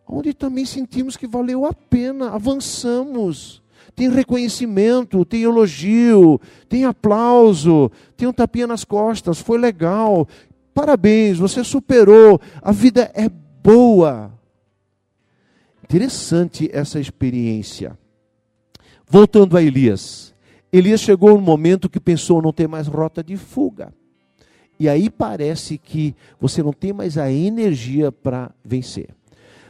onde 0.07 0.35
também 0.35 0.65
sentimos 0.65 1.17
que 1.17 1.27
valeu 1.27 1.65
a 1.65 1.73
pena, 1.73 2.31
avançamos. 2.31 3.63
Tem 3.95 4.09
reconhecimento, 4.09 5.25
tem 5.25 5.43
elogio, 5.43 6.41
tem 6.69 6.85
aplauso, 6.85 7.91
tem 8.17 8.27
um 8.29 8.33
tapinha 8.33 8.67
nas 8.67 8.85
costas, 8.85 9.39
foi 9.39 9.59
legal. 9.59 10.27
Parabéns, 10.75 11.39
você 11.39 11.63
superou, 11.63 12.41
a 12.61 12.73
vida 12.73 13.11
é 13.15 13.29
boa. 13.29 14.33
Interessante 15.85 16.71
essa 16.73 16.99
experiência. 16.99 17.99
Voltando 19.07 19.57
a 19.57 19.63
Elias. 19.63 20.35
Elias 20.73 21.03
chegou 21.03 21.35
no 21.35 21.41
momento 21.43 21.91
que 21.91 22.01
pensou 22.01 22.41
não 22.41 22.53
ter 22.53 22.67
mais 22.67 22.87
rota 22.87 23.23
de 23.23 23.37
fuga. 23.37 23.93
E 24.81 24.89
aí 24.89 25.11
parece 25.11 25.77
que 25.77 26.17
você 26.41 26.63
não 26.63 26.73
tem 26.73 26.93
mais 26.93 27.19
a 27.19 27.31
energia 27.31 28.11
para 28.11 28.51
vencer. 28.65 29.11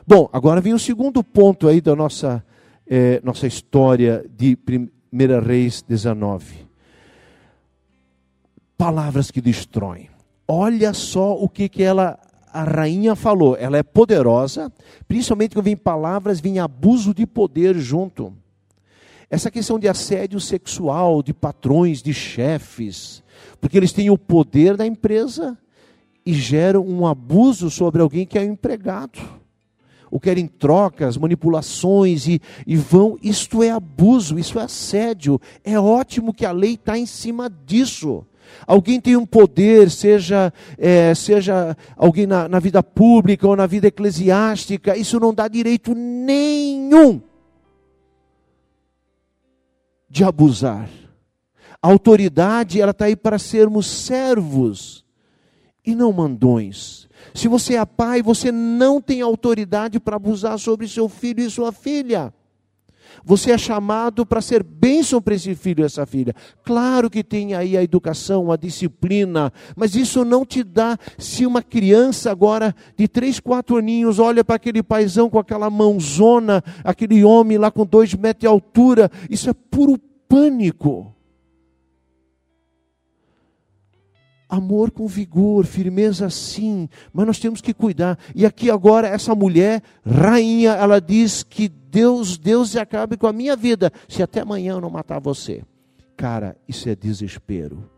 Bom, 0.06 0.28
agora 0.32 0.60
vem 0.60 0.72
o 0.72 0.78
segundo 0.78 1.22
ponto 1.24 1.66
aí 1.66 1.80
da 1.80 1.96
nossa, 1.96 2.44
é, 2.86 3.20
nossa 3.24 3.46
história 3.46 4.24
de 4.36 4.56
1 5.12 5.40
Reis 5.44 5.82
19. 5.82 6.66
Palavras 8.78 9.30
que 9.30 9.40
destroem. 9.40 10.11
Olha 10.54 10.92
só 10.92 11.34
o 11.34 11.48
que, 11.48 11.66
que 11.66 11.82
ela, 11.82 12.18
a 12.52 12.62
rainha 12.62 13.16
falou. 13.16 13.56
Ela 13.58 13.78
é 13.78 13.82
poderosa, 13.82 14.70
principalmente 15.08 15.54
quando 15.54 15.64
vem 15.64 15.74
palavras, 15.78 16.40
vem 16.40 16.58
abuso 16.58 17.14
de 17.14 17.26
poder 17.26 17.78
junto. 17.78 18.34
Essa 19.30 19.50
questão 19.50 19.78
de 19.78 19.88
assédio 19.88 20.38
sexual, 20.38 21.22
de 21.22 21.32
patrões, 21.32 22.02
de 22.02 22.12
chefes, 22.12 23.22
porque 23.62 23.78
eles 23.78 23.94
têm 23.94 24.10
o 24.10 24.18
poder 24.18 24.76
da 24.76 24.86
empresa 24.86 25.56
e 26.24 26.34
geram 26.34 26.86
um 26.86 27.06
abuso 27.06 27.70
sobre 27.70 28.02
alguém 28.02 28.26
que 28.26 28.38
é 28.38 28.42
um 28.42 28.52
empregado. 28.52 29.22
Ou 30.10 30.20
querem 30.20 30.46
trocas, 30.46 31.16
manipulações 31.16 32.28
e, 32.28 32.42
e 32.66 32.76
vão. 32.76 33.16
Isto 33.22 33.62
é 33.62 33.70
abuso, 33.70 34.38
isso 34.38 34.58
é 34.58 34.64
assédio. 34.64 35.40
É 35.64 35.80
ótimo 35.80 36.34
que 36.34 36.44
a 36.44 36.52
lei 36.52 36.74
está 36.74 36.98
em 36.98 37.06
cima 37.06 37.48
disso. 37.48 38.26
Alguém 38.66 39.00
tem 39.00 39.16
um 39.16 39.26
poder, 39.26 39.90
seja, 39.90 40.52
é, 40.78 41.14
seja 41.14 41.76
alguém 41.96 42.26
na, 42.26 42.48
na 42.48 42.58
vida 42.58 42.82
pública 42.82 43.46
ou 43.46 43.56
na 43.56 43.66
vida 43.66 43.88
eclesiástica, 43.88 44.96
isso 44.96 45.18
não 45.18 45.34
dá 45.34 45.48
direito 45.48 45.94
nenhum 45.94 47.20
de 50.08 50.24
abusar. 50.24 50.88
A 51.80 51.88
autoridade, 51.88 52.80
ela 52.80 52.92
está 52.92 53.06
aí 53.06 53.16
para 53.16 53.38
sermos 53.38 53.86
servos 53.86 55.04
e 55.84 55.94
não 55.94 56.12
mandões. 56.12 57.08
Se 57.34 57.48
você 57.48 57.76
é 57.76 57.84
pai, 57.84 58.22
você 58.22 58.52
não 58.52 59.00
tem 59.00 59.20
autoridade 59.20 59.98
para 59.98 60.16
abusar 60.16 60.58
sobre 60.58 60.86
seu 60.86 61.08
filho 61.08 61.40
e 61.40 61.50
sua 61.50 61.72
filha. 61.72 62.32
Você 63.24 63.52
é 63.52 63.58
chamado 63.58 64.24
para 64.24 64.40
ser 64.40 64.62
bênção 64.62 65.20
para 65.20 65.34
esse 65.34 65.54
filho 65.54 65.82
e 65.82 65.86
essa 65.86 66.06
filha. 66.06 66.34
Claro 66.64 67.08
que 67.10 67.22
tem 67.22 67.54
aí 67.54 67.76
a 67.76 67.82
educação, 67.82 68.50
a 68.50 68.56
disciplina, 68.56 69.52
mas 69.76 69.94
isso 69.94 70.24
não 70.24 70.44
te 70.44 70.62
dá. 70.62 70.98
Se 71.18 71.46
uma 71.46 71.62
criança 71.62 72.30
agora 72.30 72.74
de 72.96 73.06
três, 73.08 73.38
quatro 73.40 73.76
aninhos 73.76 74.18
olha 74.18 74.44
para 74.44 74.56
aquele 74.56 74.82
paizão 74.82 75.28
com 75.28 75.38
aquela 75.38 75.68
mãozona, 75.70 76.62
aquele 76.84 77.24
homem 77.24 77.58
lá 77.58 77.70
com 77.70 77.84
dois 77.84 78.14
metros 78.14 78.40
de 78.40 78.46
altura, 78.46 79.10
isso 79.30 79.50
é 79.50 79.52
puro 79.52 79.98
pânico. 80.28 81.11
Amor 84.52 84.90
com 84.90 85.06
vigor, 85.06 85.64
firmeza 85.64 86.28
sim, 86.28 86.86
mas 87.10 87.26
nós 87.26 87.38
temos 87.38 87.62
que 87.62 87.72
cuidar. 87.72 88.18
E 88.34 88.44
aqui 88.44 88.70
agora 88.70 89.08
essa 89.08 89.34
mulher, 89.34 89.82
rainha, 90.04 90.72
ela 90.72 91.00
diz 91.00 91.42
que 91.42 91.70
Deus, 91.70 92.36
Deus 92.36 92.76
acabe 92.76 93.16
com 93.16 93.26
a 93.26 93.32
minha 93.32 93.56
vida, 93.56 93.90
se 94.06 94.22
até 94.22 94.40
amanhã 94.40 94.74
eu 94.74 94.80
não 94.80 94.90
matar 94.90 95.18
você. 95.18 95.62
Cara, 96.18 96.54
isso 96.68 96.86
é 96.86 96.94
desespero. 96.94 97.90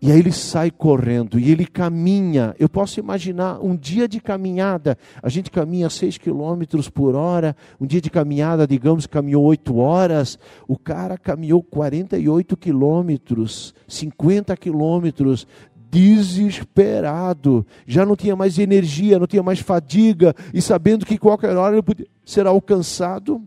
E 0.00 0.12
aí 0.12 0.18
ele 0.18 0.30
sai 0.30 0.70
correndo 0.70 1.38
e 1.38 1.50
ele 1.50 1.66
caminha. 1.66 2.54
Eu 2.58 2.68
posso 2.68 3.00
imaginar 3.00 3.58
um 3.64 3.74
dia 3.74 4.06
de 4.06 4.20
caminhada. 4.20 4.96
A 5.22 5.28
gente 5.28 5.50
caminha 5.50 5.88
6 5.88 6.18
quilômetros 6.18 6.88
por 6.88 7.14
hora. 7.14 7.56
Um 7.80 7.86
dia 7.86 8.00
de 8.00 8.10
caminhada, 8.10 8.66
digamos, 8.66 9.06
caminhou 9.06 9.44
8 9.44 9.76
horas. 9.76 10.38
O 10.68 10.78
cara 10.78 11.16
caminhou 11.16 11.62
48 11.62 12.56
quilômetros, 12.56 13.74
50 13.88 14.54
quilômetros 14.56 15.46
desesperado, 15.90 17.64
já 17.86 18.04
não 18.04 18.16
tinha 18.16 18.36
mais 18.36 18.58
energia, 18.58 19.18
não 19.18 19.26
tinha 19.26 19.42
mais 19.42 19.60
fadiga, 19.60 20.34
e 20.52 20.60
sabendo 20.60 21.06
que 21.06 21.16
qualquer 21.16 21.56
hora 21.56 21.74
ele 21.74 21.82
podia 21.82 22.06
ser 22.24 22.46
alcançado. 22.46 23.40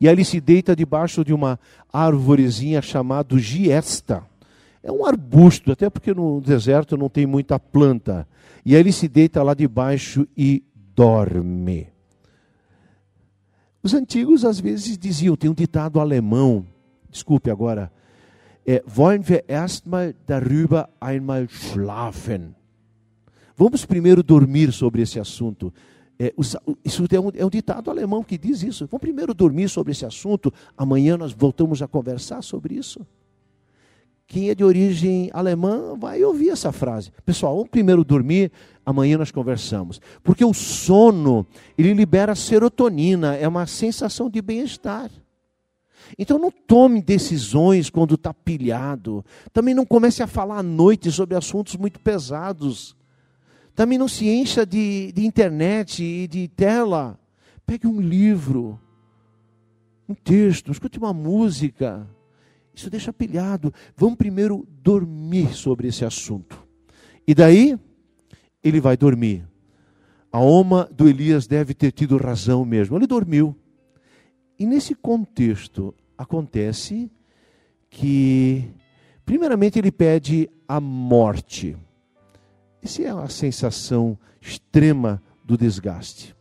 E 0.00 0.08
aí 0.08 0.14
ele 0.14 0.24
se 0.24 0.40
deita 0.40 0.74
debaixo 0.74 1.24
de 1.24 1.34
uma 1.34 1.58
árvorezinha 1.92 2.80
chamada 2.80 3.36
giesta. 3.36 4.22
É 4.82 4.92
um 4.92 5.04
arbusto, 5.04 5.72
até 5.72 5.90
porque 5.90 6.14
no 6.14 6.40
deserto 6.40 6.96
não 6.96 7.08
tem 7.08 7.26
muita 7.26 7.58
planta. 7.58 8.26
E 8.64 8.74
aí 8.74 8.80
ele 8.80 8.92
se 8.92 9.08
deita 9.08 9.42
lá 9.42 9.54
debaixo 9.54 10.26
e 10.36 10.62
dorme. 10.94 11.88
Os 13.82 13.94
antigos 13.94 14.44
às 14.44 14.60
vezes 14.60 14.98
diziam, 14.98 15.36
tem 15.36 15.50
um 15.50 15.54
ditado 15.54 16.00
alemão, 16.00 16.66
desculpe 17.10 17.50
agora, 17.50 17.90
é, 18.66 18.82
wollen 18.86 19.22
wir 19.26 19.44
erstmal 19.48 20.12
darüber 20.26 20.88
einmal 21.00 21.48
schlafen. 21.48 22.54
Vamos 23.56 23.86
primeiro 23.86 24.22
dormir 24.22 24.72
sobre 24.72 25.02
esse 25.02 25.18
assunto. 25.18 25.72
É, 26.18 26.34
isso 26.84 27.06
é 27.10 27.20
um, 27.20 27.30
é 27.34 27.46
um, 27.46 27.50
ditado 27.50 27.90
alemão 27.90 28.22
que 28.22 28.36
diz 28.36 28.62
isso. 28.62 28.86
Vamos 28.86 29.00
primeiro 29.00 29.32
dormir 29.32 29.68
sobre 29.68 29.92
esse 29.92 30.04
assunto, 30.04 30.52
amanhã 30.76 31.16
nós 31.16 31.32
voltamos 31.32 31.80
a 31.80 31.88
conversar 31.88 32.42
sobre 32.42 32.74
isso. 32.74 33.06
Quem 34.28 34.50
é 34.50 34.54
de 34.54 34.62
origem 34.62 35.30
alemã 35.32 35.96
vai 35.98 36.22
ouvir 36.22 36.50
essa 36.50 36.70
frase. 36.70 37.10
Pessoal, 37.24 37.56
vamos 37.56 37.70
primeiro 37.70 38.04
dormir, 38.04 38.52
amanhã 38.84 39.16
nós 39.16 39.30
conversamos. 39.30 40.02
Porque 40.22 40.44
o 40.44 40.52
sono, 40.52 41.46
ele 41.78 41.94
libera 41.94 42.34
serotonina, 42.34 43.34
é 43.36 43.48
uma 43.48 43.66
sensação 43.66 44.28
de 44.28 44.42
bem-estar. 44.42 45.10
Então 46.18 46.38
não 46.38 46.50
tome 46.50 47.00
decisões 47.00 47.88
quando 47.88 48.16
está 48.16 48.34
pilhado. 48.34 49.24
Também 49.50 49.74
não 49.74 49.86
comece 49.86 50.22
a 50.22 50.26
falar 50.26 50.58
à 50.58 50.62
noite 50.62 51.10
sobre 51.10 51.34
assuntos 51.34 51.74
muito 51.76 51.98
pesados. 51.98 52.94
Também 53.74 53.96
não 53.96 54.08
se 54.08 54.28
encha 54.28 54.66
de, 54.66 55.10
de 55.10 55.24
internet 55.24 56.04
e 56.04 56.28
de 56.28 56.48
tela. 56.48 57.18
Pegue 57.64 57.86
um 57.86 57.98
livro, 57.98 58.78
um 60.06 60.14
texto, 60.14 60.70
escute 60.70 60.98
uma 60.98 61.14
música. 61.14 62.06
Isso 62.78 62.88
deixa 62.88 63.12
pilhado. 63.12 63.74
Vamos 63.96 64.16
primeiro 64.16 64.64
dormir 64.70 65.52
sobre 65.52 65.88
esse 65.88 66.04
assunto. 66.04 66.64
E 67.26 67.34
daí, 67.34 67.76
ele 68.62 68.80
vai 68.80 68.96
dormir. 68.96 69.44
A 70.30 70.38
alma 70.38 70.88
do 70.92 71.08
Elias 71.08 71.48
deve 71.48 71.74
ter 71.74 71.90
tido 71.90 72.16
razão 72.16 72.64
mesmo. 72.64 72.96
Ele 72.96 73.08
dormiu. 73.08 73.52
E 74.56 74.64
nesse 74.64 74.94
contexto, 74.94 75.92
acontece 76.16 77.10
que, 77.90 78.70
primeiramente, 79.26 79.76
ele 79.76 79.90
pede 79.90 80.48
a 80.68 80.80
morte. 80.80 81.76
Essa 82.80 83.02
é 83.02 83.08
a 83.08 83.28
sensação 83.28 84.16
extrema 84.40 85.20
do 85.44 85.58
desgaste. 85.58 86.32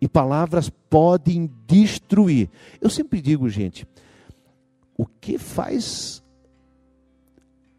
E 0.00 0.06
palavras 0.06 0.70
podem 0.70 1.50
destruir. 1.66 2.48
Eu 2.80 2.88
sempre 2.88 3.20
digo, 3.20 3.48
gente, 3.48 3.84
o 5.00 5.06
que 5.06 5.38
faz 5.38 6.22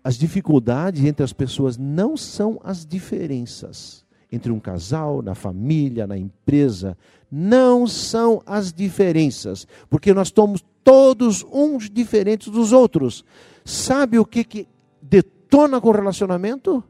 as 0.04 0.18
dificuldades 0.18 1.06
entre 1.06 1.24
as 1.24 1.32
pessoas 1.32 1.78
não 1.78 2.18
são 2.18 2.60
as 2.64 2.84
diferenças 2.84 4.04
entre 4.32 4.52
um 4.52 4.60
casal, 4.60 5.22
na 5.22 5.36
família, 5.36 6.08
na 6.08 6.18
empresa, 6.18 6.98
não 7.30 7.86
são 7.86 8.42
as 8.44 8.74
diferenças, 8.74 9.68
porque 9.88 10.16
nós 10.16 10.32
somos 10.34 10.64
todos 10.84 11.44
uns 11.44 11.92
diferentes 11.92 12.48
dos 12.48 12.72
outros. 12.72 13.24
Sabe 13.64 14.18
o 14.18 14.26
que, 14.26 14.44
que 14.44 14.68
detona 15.00 15.80
com 15.80 15.90
o 15.90 15.92
relacionamento? 15.92 16.84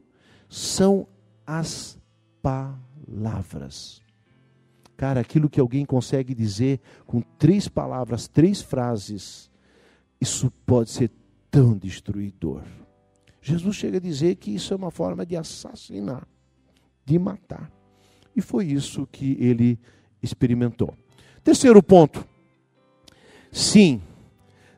São 0.48 1.08
as 1.46 2.00
palavras. 2.42 4.02
Cara, 4.96 5.20
aquilo 5.20 5.50
que 5.50 5.60
alguém 5.60 5.84
consegue 5.84 6.34
dizer 6.34 6.80
com 7.06 7.20
três 7.38 7.68
palavras, 7.68 8.30
três 8.30 8.62
frases, 8.62 9.51
isso 10.22 10.52
pode 10.66 10.92
ser 10.92 11.12
tão 11.50 11.78
destruidor. 11.78 12.62
Jesus 13.42 13.76
chega 13.76 13.98
a 13.98 14.02
dizer 14.02 14.36
que 14.36 14.54
isso 14.54 14.74
é 14.74 14.78
uma 14.78 14.92
forma 14.92 15.26
de 15.26 15.36
assassinar 15.36 16.28
de 17.06 17.20
matar. 17.20 17.72
E 18.36 18.42
foi 18.42 18.68
isso 18.68 19.08
que 19.12 19.36
ele 19.40 19.78
experimentou. 20.22 20.94
Terceiro 21.44 21.82
ponto. 21.82 22.26
Sim, 23.52 24.02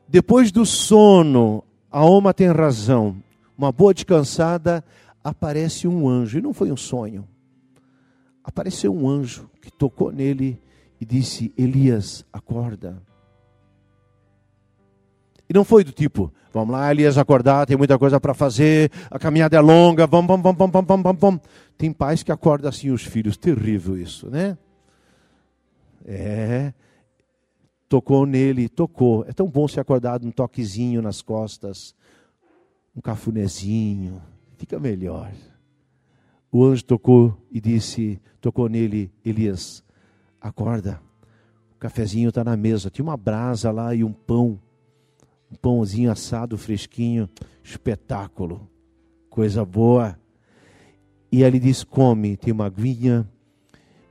depois 0.08 0.50
do 0.50 0.66
sono, 0.66 1.62
a 1.90 2.00
alma 2.00 2.34
tem 2.34 2.48
razão. 2.48 3.22
Uma 3.56 3.70
boa 3.70 3.94
descansada, 3.94 4.84
aparece 5.22 5.86
um 5.86 6.08
anjo. 6.08 6.38
E 6.38 6.42
não 6.42 6.52
foi 6.52 6.72
um 6.72 6.76
sonho. 6.76 7.28
Apareceu 8.42 8.92
um 8.92 9.08
anjo 9.08 9.48
que 9.62 9.70
tocou 9.70 10.10
nele 10.10 10.60
e 11.00 11.04
disse: 11.04 11.52
Elias, 11.56 12.24
acorda. 12.32 13.00
E 15.48 15.52
não 15.52 15.64
foi 15.64 15.84
do 15.84 15.92
tipo, 15.92 16.32
vamos 16.52 16.70
lá, 16.70 16.90
Elias, 16.90 17.18
acordar, 17.18 17.66
tem 17.66 17.76
muita 17.76 17.98
coisa 17.98 18.18
para 18.18 18.32
fazer, 18.32 18.90
a 19.10 19.18
caminhada 19.18 19.56
é 19.56 19.60
longa, 19.60 20.06
vamos, 20.06 20.26
vamos, 20.26 20.42
vamos, 20.42 20.58
vamos, 20.58 20.86
vamos, 20.86 21.02
vamos, 21.02 21.20
vamos. 21.20 21.40
Tem 21.76 21.92
pais 21.92 22.22
que 22.22 22.32
acordam 22.32 22.68
assim 22.68 22.90
os 22.90 23.02
filhos, 23.02 23.36
terrível 23.36 23.98
isso, 23.98 24.30
né? 24.30 24.56
É, 26.04 26.72
tocou 27.88 28.24
nele, 28.24 28.68
tocou. 28.68 29.24
É 29.26 29.32
tão 29.32 29.48
bom 29.48 29.68
ser 29.68 29.80
acordado 29.80 30.26
um 30.26 30.30
toquezinho 30.30 31.02
nas 31.02 31.20
costas, 31.20 31.94
um 32.96 33.00
cafunézinho, 33.00 34.22
fica 34.56 34.78
melhor. 34.78 35.30
O 36.50 36.64
anjo 36.64 36.84
tocou 36.84 37.36
e 37.50 37.60
disse, 37.60 38.20
tocou 38.40 38.68
nele, 38.68 39.12
Elias, 39.24 39.82
acorda, 40.40 41.00
o 41.74 41.78
cafezinho 41.78 42.28
está 42.28 42.44
na 42.44 42.56
mesa, 42.56 42.90
tinha 42.90 43.04
uma 43.04 43.16
brasa 43.16 43.70
lá 43.72 43.94
e 43.94 44.04
um 44.04 44.12
pão 44.12 44.60
pãozinho 45.54 46.10
assado 46.10 46.58
fresquinho, 46.58 47.28
espetáculo, 47.62 48.68
coisa 49.30 49.64
boa. 49.64 50.18
E 51.30 51.42
ele 51.42 51.58
diz: 51.58 51.82
come, 51.82 52.36
tem 52.36 52.52
uma 52.52 52.66
aguinha. 52.66 53.28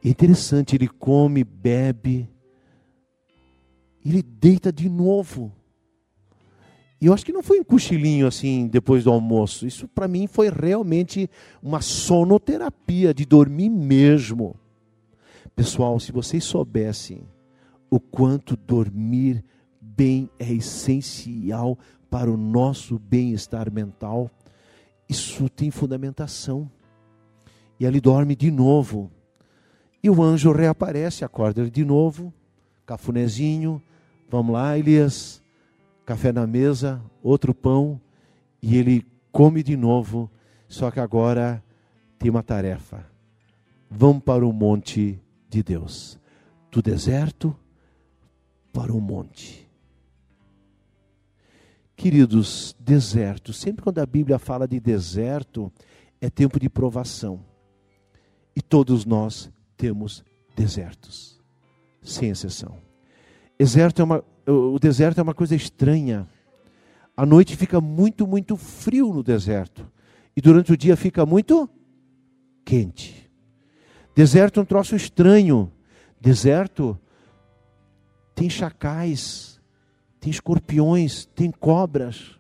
Interessante, 0.03 0.75
ele 0.75 0.88
come, 0.88 1.43
bebe, 1.43 2.29
ele 4.06 4.21
deita 4.21 4.71
de 4.71 4.89
novo. 4.89 5.51
E 6.99 7.06
eu 7.06 7.13
acho 7.13 7.25
que 7.25 7.34
não 7.34 7.43
foi 7.43 7.60
um 7.60 7.63
cochilinho 7.63 8.27
assim 8.27 8.67
depois 8.67 9.03
do 9.03 9.12
almoço. 9.12 9.67
Isso 9.67 9.88
para 9.89 10.08
mim 10.08 10.25
foi 10.25 10.49
realmente 10.49 11.29
uma 11.62 11.82
sonoterapia 11.82 13.13
de 13.13 13.25
dormir 13.25 13.69
mesmo. 13.69 14.56
Pessoal, 15.56 15.99
se 15.99 16.12
vocês 16.12 16.43
soubessem 16.43 17.23
o 17.89 17.99
quanto 17.99 18.56
dormir 18.56 19.43
bem 19.95 20.29
é 20.39 20.51
essencial 20.51 21.77
para 22.10 22.32
o 22.32 22.38
nosso 22.38 22.99
bem-estar 22.99 23.71
mental. 23.71 24.29
Isso 25.10 25.49
tem 25.49 25.71
fundamentação. 25.71 26.69
E 27.79 27.86
ele 27.86 27.99
dorme 27.99 28.36
de 28.36 28.51
novo. 28.51 29.12
E 30.01 30.10
o 30.10 30.21
anjo 30.21 30.51
reaparece, 30.51 31.23
acorda 31.23 31.62
ele 31.62 31.69
de 31.69 31.86
novo, 31.86 32.34
cafunézinho, 32.86 33.82
vamos 34.29 34.53
lá, 34.53 34.77
Elias, 34.77 35.41
café 36.06 36.32
na 36.32 36.45
mesa, 36.45 37.01
outro 37.21 37.53
pão, 37.53 37.99
e 38.62 38.77
ele 38.77 39.06
come 39.32 39.63
de 39.63 39.77
novo, 39.77 40.29
só 40.67 40.91
que 40.91 40.99
agora 40.99 41.63
tem 42.19 42.29
uma 42.29 42.43
tarefa. 42.43 43.06
Vamos 43.89 44.23
para 44.23 44.45
o 44.45 44.51
monte 44.51 45.19
de 45.49 45.63
Deus. 45.63 46.19
Do 46.71 46.82
deserto 46.82 47.56
para 48.73 48.91
o 48.91 48.99
monte. 48.99 49.62
Queridos, 51.95 52.75
deserto. 52.79 53.53
Sempre 53.53 53.84
quando 53.84 53.99
a 53.99 54.06
Bíblia 54.06 54.39
fala 54.39 54.67
de 54.67 54.79
deserto, 54.79 55.71
é 56.19 56.29
tempo 56.29 56.60
de 56.60 56.69
provação. 56.69 57.39
E 58.56 58.62
todos 58.62 59.06
nós 59.06 59.51
temos 59.75 60.23
desertos, 60.56 61.41
sem 62.01 62.29
exceção. 62.29 62.77
Deserto 63.58 64.01
é 64.01 64.06
uma, 64.06 64.23
o 64.47 64.77
deserto 64.79 65.19
é 65.19 65.23
uma 65.23 65.34
coisa 65.34 65.56
estranha. 65.56 66.27
A 67.15 67.25
noite 67.25 67.56
fica 67.56 67.79
muito, 67.79 68.27
muito 68.27 68.58
frio 68.58 69.13
no 69.13 69.23
deserto. 69.23 69.89
E 70.36 70.41
durante 70.41 70.73
o 70.73 70.77
dia 70.77 70.97
fica 70.97 71.25
muito 71.25 71.69
quente. 72.65 73.29
Deserto 74.15 74.60
é 74.60 74.63
um 74.63 74.65
troço 74.65 74.95
estranho. 74.95 75.71
Deserto 76.19 76.99
tem 78.36 78.49
chacais 78.49 79.62
tem 80.23 80.31
escorpiões, 80.31 81.25
tem 81.36 81.51
cobras. 81.51 82.39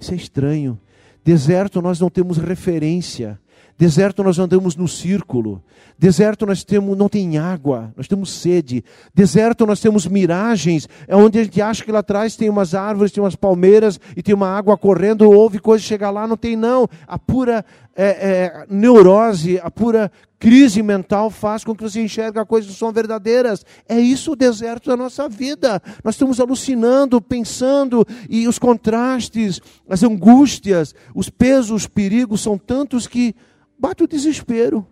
Isso 0.00 0.12
é 0.12 0.16
estranho. 0.16 0.76
Deserto 1.24 1.80
nós 1.80 2.00
não 2.00 2.10
temos 2.10 2.38
referência. 2.38 3.38
Deserto 3.78 4.24
nós 4.24 4.40
andamos 4.40 4.74
no 4.74 4.88
círculo. 4.88 5.62
Deserto 5.96 6.44
nós 6.44 6.64
temos, 6.64 6.98
não 6.98 7.08
tem 7.08 7.38
água, 7.38 7.92
nós 7.96 8.08
temos 8.08 8.32
sede. 8.32 8.84
Deserto 9.14 9.64
nós 9.64 9.78
temos 9.78 10.04
miragens, 10.04 10.88
é 11.06 11.14
onde 11.14 11.38
a 11.38 11.44
gente 11.44 11.62
acha 11.62 11.84
que 11.84 11.92
lá 11.92 12.00
atrás 12.00 12.34
tem 12.34 12.50
umas 12.50 12.74
árvores, 12.74 13.12
tem 13.12 13.22
umas 13.22 13.36
palmeiras 13.36 14.00
e 14.16 14.22
tem 14.22 14.34
uma 14.34 14.48
água 14.48 14.76
correndo, 14.76 15.30
ouve 15.30 15.60
coisa 15.60 15.84
chegar 15.84 16.10
lá, 16.10 16.26
não 16.26 16.36
tem 16.36 16.56
não. 16.56 16.88
A 17.06 17.16
pura 17.20 17.64
é, 17.94 18.06
é, 18.06 18.66
neurose, 18.68 19.60
a 19.62 19.70
pura 19.70 20.10
crise 20.40 20.82
mental 20.82 21.30
faz 21.30 21.62
com 21.62 21.72
que 21.72 21.82
você 21.82 22.02
enxergue 22.02 22.44
coisas 22.46 22.72
que 22.72 22.76
são 22.76 22.92
verdadeiras. 22.92 23.64
É 23.88 24.00
isso 24.00 24.32
o 24.32 24.36
deserto 24.36 24.90
da 24.90 24.96
nossa 24.96 25.28
vida. 25.28 25.80
Nós 26.02 26.16
estamos 26.16 26.40
alucinando, 26.40 27.20
pensando, 27.20 28.04
e 28.28 28.48
os 28.48 28.58
contrastes, 28.58 29.60
as 29.88 30.02
angústias, 30.02 30.96
os 31.14 31.30
pesos, 31.30 31.70
os 31.70 31.86
perigos 31.86 32.40
são 32.40 32.58
tantos 32.58 33.06
que 33.06 33.36
bate 33.78 34.02
o 34.02 34.08
desespero. 34.08 34.86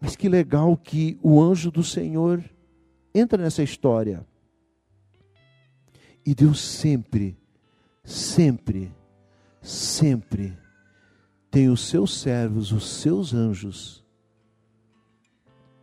Mas 0.00 0.14
que 0.14 0.28
legal 0.28 0.76
que 0.76 1.18
o 1.22 1.40
anjo 1.40 1.70
do 1.70 1.82
Senhor 1.82 2.44
entra 3.14 3.42
nessa 3.42 3.62
história. 3.62 4.24
E 6.24 6.34
Deus 6.34 6.60
sempre, 6.60 7.36
sempre, 8.04 8.92
sempre 9.62 10.56
tem 11.50 11.68
os 11.68 11.80
seus 11.88 12.20
servos, 12.20 12.70
os 12.70 12.86
seus 12.86 13.32
anjos, 13.32 14.04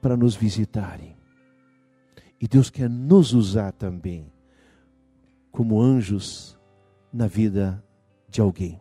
para 0.01 0.15
nos 0.15 0.35
visitarem. 0.35 1.17
E 2.39 2.47
Deus 2.47 2.69
quer 2.69 2.89
nos 2.89 3.33
usar 3.33 3.71
também 3.71 4.31
como 5.51 5.81
anjos 5.81 6.57
na 7.11 7.27
vida 7.27 7.83
de 8.29 8.41
alguém. 8.41 8.79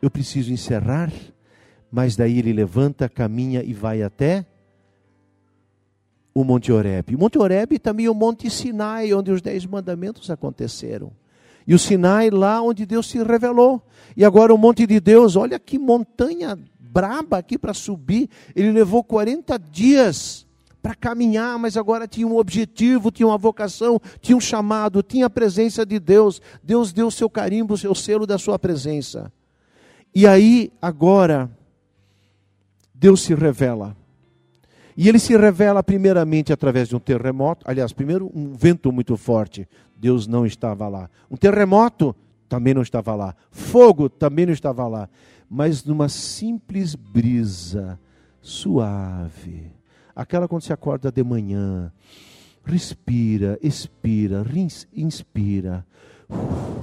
Eu 0.00 0.10
preciso 0.10 0.52
encerrar 0.52 1.12
mas 1.92 2.16
daí 2.16 2.38
ele 2.38 2.54
levanta, 2.54 3.06
caminha 3.06 3.62
e 3.62 3.74
vai 3.74 4.02
até 4.02 4.46
o 6.34 6.42
Monte 6.42 6.72
Oreb. 6.72 7.14
O 7.14 7.18
Monte 7.18 7.38
Oreb 7.38 7.78
também 7.78 8.06
é 8.06 8.10
o 8.10 8.14
Monte 8.14 8.48
Sinai, 8.48 9.12
onde 9.12 9.30
os 9.30 9.42
Dez 9.42 9.66
Mandamentos 9.66 10.30
aconteceram. 10.30 11.12
E 11.66 11.74
o 11.74 11.78
Sinai 11.78 12.30
lá 12.30 12.62
onde 12.62 12.86
Deus 12.86 13.06
se 13.06 13.22
revelou. 13.22 13.86
E 14.16 14.24
agora 14.24 14.54
o 14.54 14.58
Monte 14.58 14.86
de 14.86 14.98
Deus, 14.98 15.36
olha 15.36 15.58
que 15.58 15.78
montanha 15.78 16.58
braba 16.80 17.36
aqui 17.36 17.58
para 17.58 17.74
subir. 17.74 18.30
Ele 18.56 18.72
levou 18.72 19.04
40 19.04 19.58
dias 19.58 20.46
para 20.82 20.94
caminhar, 20.94 21.58
mas 21.58 21.76
agora 21.76 22.08
tinha 22.08 22.26
um 22.26 22.38
objetivo, 22.38 23.10
tinha 23.10 23.26
uma 23.26 23.38
vocação, 23.38 24.00
tinha 24.20 24.36
um 24.36 24.40
chamado, 24.40 25.02
tinha 25.02 25.26
a 25.26 25.30
presença 25.30 25.84
de 25.84 26.00
Deus. 26.00 26.40
Deus 26.62 26.90
deu 26.90 27.08
o 27.08 27.12
seu 27.12 27.28
carimbo, 27.28 27.74
o 27.74 27.78
seu 27.78 27.94
selo 27.94 28.26
da 28.26 28.38
sua 28.38 28.58
presença. 28.58 29.30
E 30.14 30.26
aí, 30.26 30.72
agora, 30.80 31.50
Deus 33.02 33.22
se 33.22 33.34
revela. 33.34 33.96
E 34.96 35.08
ele 35.08 35.18
se 35.18 35.36
revela 35.36 35.82
primeiramente 35.82 36.52
através 36.52 36.88
de 36.88 36.94
um 36.94 37.00
terremoto, 37.00 37.64
aliás, 37.68 37.92
primeiro 37.92 38.30
um 38.32 38.52
vento 38.54 38.92
muito 38.92 39.16
forte, 39.16 39.68
Deus 39.96 40.28
não 40.28 40.46
estava 40.46 40.86
lá. 40.86 41.10
Um 41.28 41.36
terremoto 41.36 42.14
também 42.48 42.72
não 42.72 42.82
estava 42.82 43.16
lá. 43.16 43.34
Fogo 43.50 44.08
também 44.08 44.46
não 44.46 44.52
estava 44.52 44.86
lá. 44.86 45.08
Mas 45.50 45.84
numa 45.84 46.08
simples 46.08 46.94
brisa 46.94 47.98
suave, 48.40 49.72
aquela 50.14 50.46
quando 50.46 50.62
se 50.62 50.72
acorda 50.72 51.10
de 51.10 51.24
manhã, 51.24 51.92
respira, 52.64 53.58
expira, 53.60 54.44
inspira, 54.94 55.84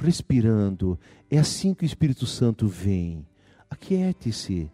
respirando. 0.02 1.00
É 1.32 1.38
assim 1.38 1.74
que 1.74 1.84
o 1.84 1.86
Espírito 1.86 2.26
Santo 2.26 2.68
vem. 2.68 3.26
Aquiete-se. 3.70 4.70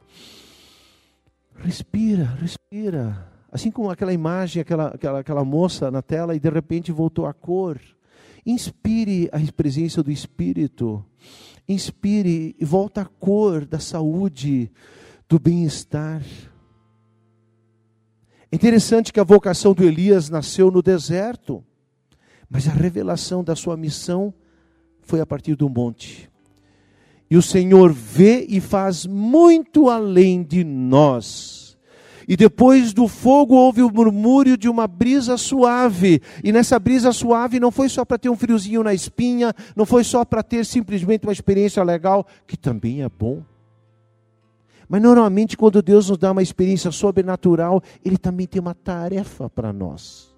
Respira, 1.58 2.26
respira. 2.40 3.32
Assim 3.52 3.72
como 3.72 3.90
aquela 3.90 4.14
imagem, 4.14 4.62
aquela, 4.62 4.88
aquela, 4.88 5.20
aquela 5.20 5.46
moça 5.46 5.90
na 5.90 6.02
tela 6.02 6.36
e 6.36 6.40
de 6.40 6.50
repente 6.50 6.92
voltou 6.92 7.26
a 7.26 7.34
cor. 7.34 7.80
Inspire 8.46 9.30
a 9.32 9.40
presença 9.52 10.04
do 10.04 10.12
Espírito. 10.12 11.04
Inspire 11.68 12.56
e 12.60 12.66
volta 12.66 13.02
a 13.02 13.06
cor 13.06 13.66
da 13.66 13.80
saúde, 13.80 14.72
do 15.28 15.40
bem-estar. 15.40 16.22
É 18.52 18.56
interessante 18.56 19.12
que 19.12 19.20
a 19.20 19.24
vocação 19.24 19.74
do 19.74 19.84
Elias 19.84 20.30
nasceu 20.30 20.70
no 20.70 20.82
deserto, 20.82 21.64
mas 22.50 22.68
a 22.68 22.72
revelação 22.72 23.44
da 23.44 23.56
sua 23.56 23.76
missão 23.76 24.34
foi 25.02 25.20
a 25.20 25.26
partir 25.26 25.56
do 25.56 25.68
monte. 25.68 26.30
E 27.36 27.38
o 27.38 27.42
Senhor 27.42 27.92
vê 27.92 28.46
e 28.48 28.62
faz 28.62 29.06
muito 29.06 29.90
além 29.90 30.42
de 30.42 30.64
nós. 30.64 31.78
E 32.26 32.38
depois 32.38 32.94
do 32.94 33.10
fogo 33.10 33.56
houve 33.56 33.82
o 33.82 33.92
murmúrio 33.92 34.56
de 34.56 34.70
uma 34.70 34.88
brisa 34.88 35.36
suave. 35.36 36.22
E 36.42 36.54
nessa 36.54 36.80
brisa 36.80 37.12
suave 37.12 37.60
não 37.60 37.72
foi 37.72 37.90
só 37.90 38.06
para 38.06 38.18
ter 38.18 38.30
um 38.30 38.38
friozinho 38.38 38.82
na 38.82 38.94
espinha, 38.94 39.54
não 39.76 39.86
foi 39.86 40.06
só 40.06 40.24
para 40.24 40.42
ter 40.42 40.66
simplesmente 40.66 41.26
uma 41.26 41.34
experiência 41.34 41.84
legal, 41.84 42.26
que 42.48 42.56
também 42.56 43.04
é 43.04 43.10
bom. 43.10 43.44
Mas 44.88 45.02
normalmente, 45.02 45.58
quando 45.58 45.82
Deus 45.82 46.10
nos 46.10 46.18
dá 46.18 46.32
uma 46.32 46.42
experiência 46.42 46.90
sobrenatural, 46.90 47.84
Ele 48.06 48.18
também 48.18 48.48
tem 48.48 48.62
uma 48.62 48.74
tarefa 48.74 49.50
para 49.50 49.74
nós. 49.74 50.34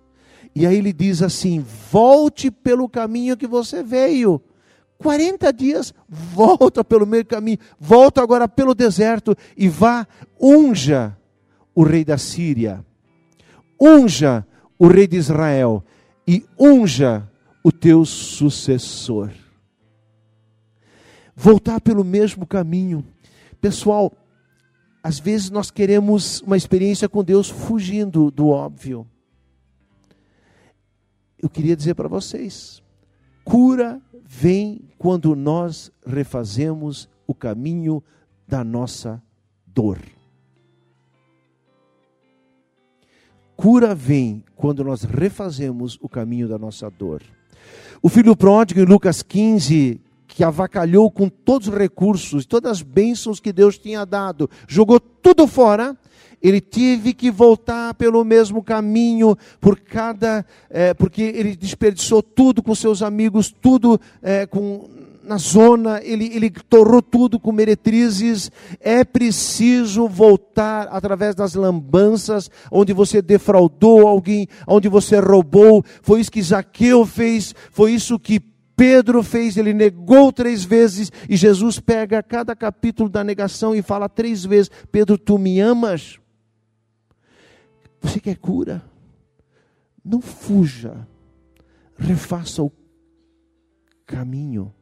E 0.56 0.66
aí 0.66 0.76
Ele 0.76 0.92
diz 0.92 1.22
assim: 1.22 1.64
volte 1.92 2.50
pelo 2.50 2.90
caminho 2.90 3.38
que 3.38 3.46
você 3.46 3.84
veio. 3.84 4.42
40 4.98 5.54
dias, 5.54 5.94
volta 6.10 6.84
pelo 6.84 7.06
meio 7.06 7.26
caminho, 7.26 7.60
volta 7.80 8.22
agora 8.22 8.48
pelo 8.48 8.74
deserto 8.74 9.36
e 9.56 9.70
vá, 9.70 10.08
unja 10.40 11.16
o 11.74 11.84
rei 11.84 12.04
da 12.04 12.18
Síria, 12.18 12.84
unja 13.80 14.46
o 14.80 14.88
rei 14.88 15.08
de 15.08 15.18
Israel 15.18 15.84
e 16.28 16.44
unja 16.60 17.30
o 17.64 17.72
teu 17.72 18.04
sucessor. 18.06 19.32
Voltar 21.36 21.80
pelo 21.80 22.04
mesmo 22.04 22.48
caminho. 22.48 23.06
Pessoal, 23.62 24.12
às 25.04 25.20
vezes 25.20 25.50
nós 25.50 25.70
queremos 25.70 26.42
uma 26.42 26.58
experiência 26.58 27.08
com 27.08 27.24
Deus 27.24 27.50
fugindo 27.50 28.32
do 28.32 28.48
óbvio. 28.48 29.08
Eu 31.38 31.50
queria 31.50 31.76
dizer 31.76 31.94
para 31.94 32.08
vocês, 32.08 32.82
cura 33.44 34.02
vem 34.28 34.82
quando 34.98 35.34
nós 35.36 35.90
refazemos 36.06 37.08
o 37.26 37.34
caminho 37.34 38.04
da 38.46 38.62
nossa 38.64 39.22
dor. 39.66 40.00
Cura 43.56 43.96
vem 43.96 44.44
quando 44.56 44.84
nós 44.84 45.04
refazemos 45.04 45.98
o 46.02 46.10
caminho 46.10 46.48
da 46.48 46.58
nossa 46.58 46.90
dor. 46.90 47.24
O 48.02 48.10
filho 48.10 48.36
pródigo 48.36 48.82
em 48.82 48.86
Lucas 48.86 49.24
15, 49.24 50.00
que 50.28 50.44
avacalhou 50.44 51.10
com 51.10 51.30
todos 51.30 51.70
os 51.70 51.74
recursos, 51.74 52.46
todas 52.46 52.74
as 52.74 52.82
bênçãos 52.82 53.40
que 53.40 53.54
Deus 53.54 53.78
tinha 53.78 54.06
dado, 54.06 54.50
jogou 54.68 55.00
tudo 55.00 55.48
fora, 55.48 55.98
ele 56.42 56.62
teve 56.62 57.14
que 57.14 57.32
voltar 57.32 57.94
pelo 57.96 58.24
mesmo 58.24 58.64
caminho 58.64 59.38
por 59.60 59.80
cada, 59.80 60.46
é, 60.70 60.94
porque 60.94 61.22
ele 61.22 61.56
desperdiçou 61.56 62.22
tudo 62.22 62.62
com 62.62 62.76
seus 62.76 63.02
amigos, 63.02 63.52
tudo 63.52 64.00
é, 64.22 64.46
com 64.46 64.88
na 65.28 65.38
zona, 65.38 66.00
ele, 66.04 66.32
ele 66.34 66.50
torrou 66.50 67.02
tudo 67.02 67.40
com 67.40 67.52
meretrizes. 67.52 68.50
É 68.80 69.04
preciso 69.04 70.08
voltar 70.08 70.88
através 70.90 71.36
das 71.36 71.54
lambanças, 71.54 72.50
onde 72.72 72.94
você 72.94 73.22
defraudou 73.22 74.08
alguém, 74.08 74.48
onde 74.66 74.88
você 74.88 75.20
roubou. 75.20 75.84
Foi 76.02 76.22
isso 76.22 76.32
que 76.32 76.42
Zaqueu 76.42 77.06
fez, 77.06 77.54
foi 77.72 77.92
isso 77.92 78.18
que 78.18 78.40
Pedro 78.76 79.24
fez, 79.24 79.58
ele 79.58 79.74
negou 79.74 80.32
três 80.32 80.64
vezes, 80.64 81.12
e 81.28 81.36
Jesus 81.36 81.80
pega 81.80 82.22
cada 82.22 82.56
capítulo 82.56 83.10
da 83.10 83.24
negação 83.24 83.76
e 83.76 83.82
fala 83.82 84.08
três 84.08 84.46
vezes: 84.46 84.72
Pedro, 84.92 85.18
tu 85.18 85.38
me 85.38 85.60
amas? 85.60 86.20
Você 88.08 88.22
quer 88.22 88.38
cura? 88.38 88.82
Não 90.04 90.22
fuja, 90.22 91.06
refaça 91.98 92.64
o 92.64 92.72
caminho. 94.06 94.74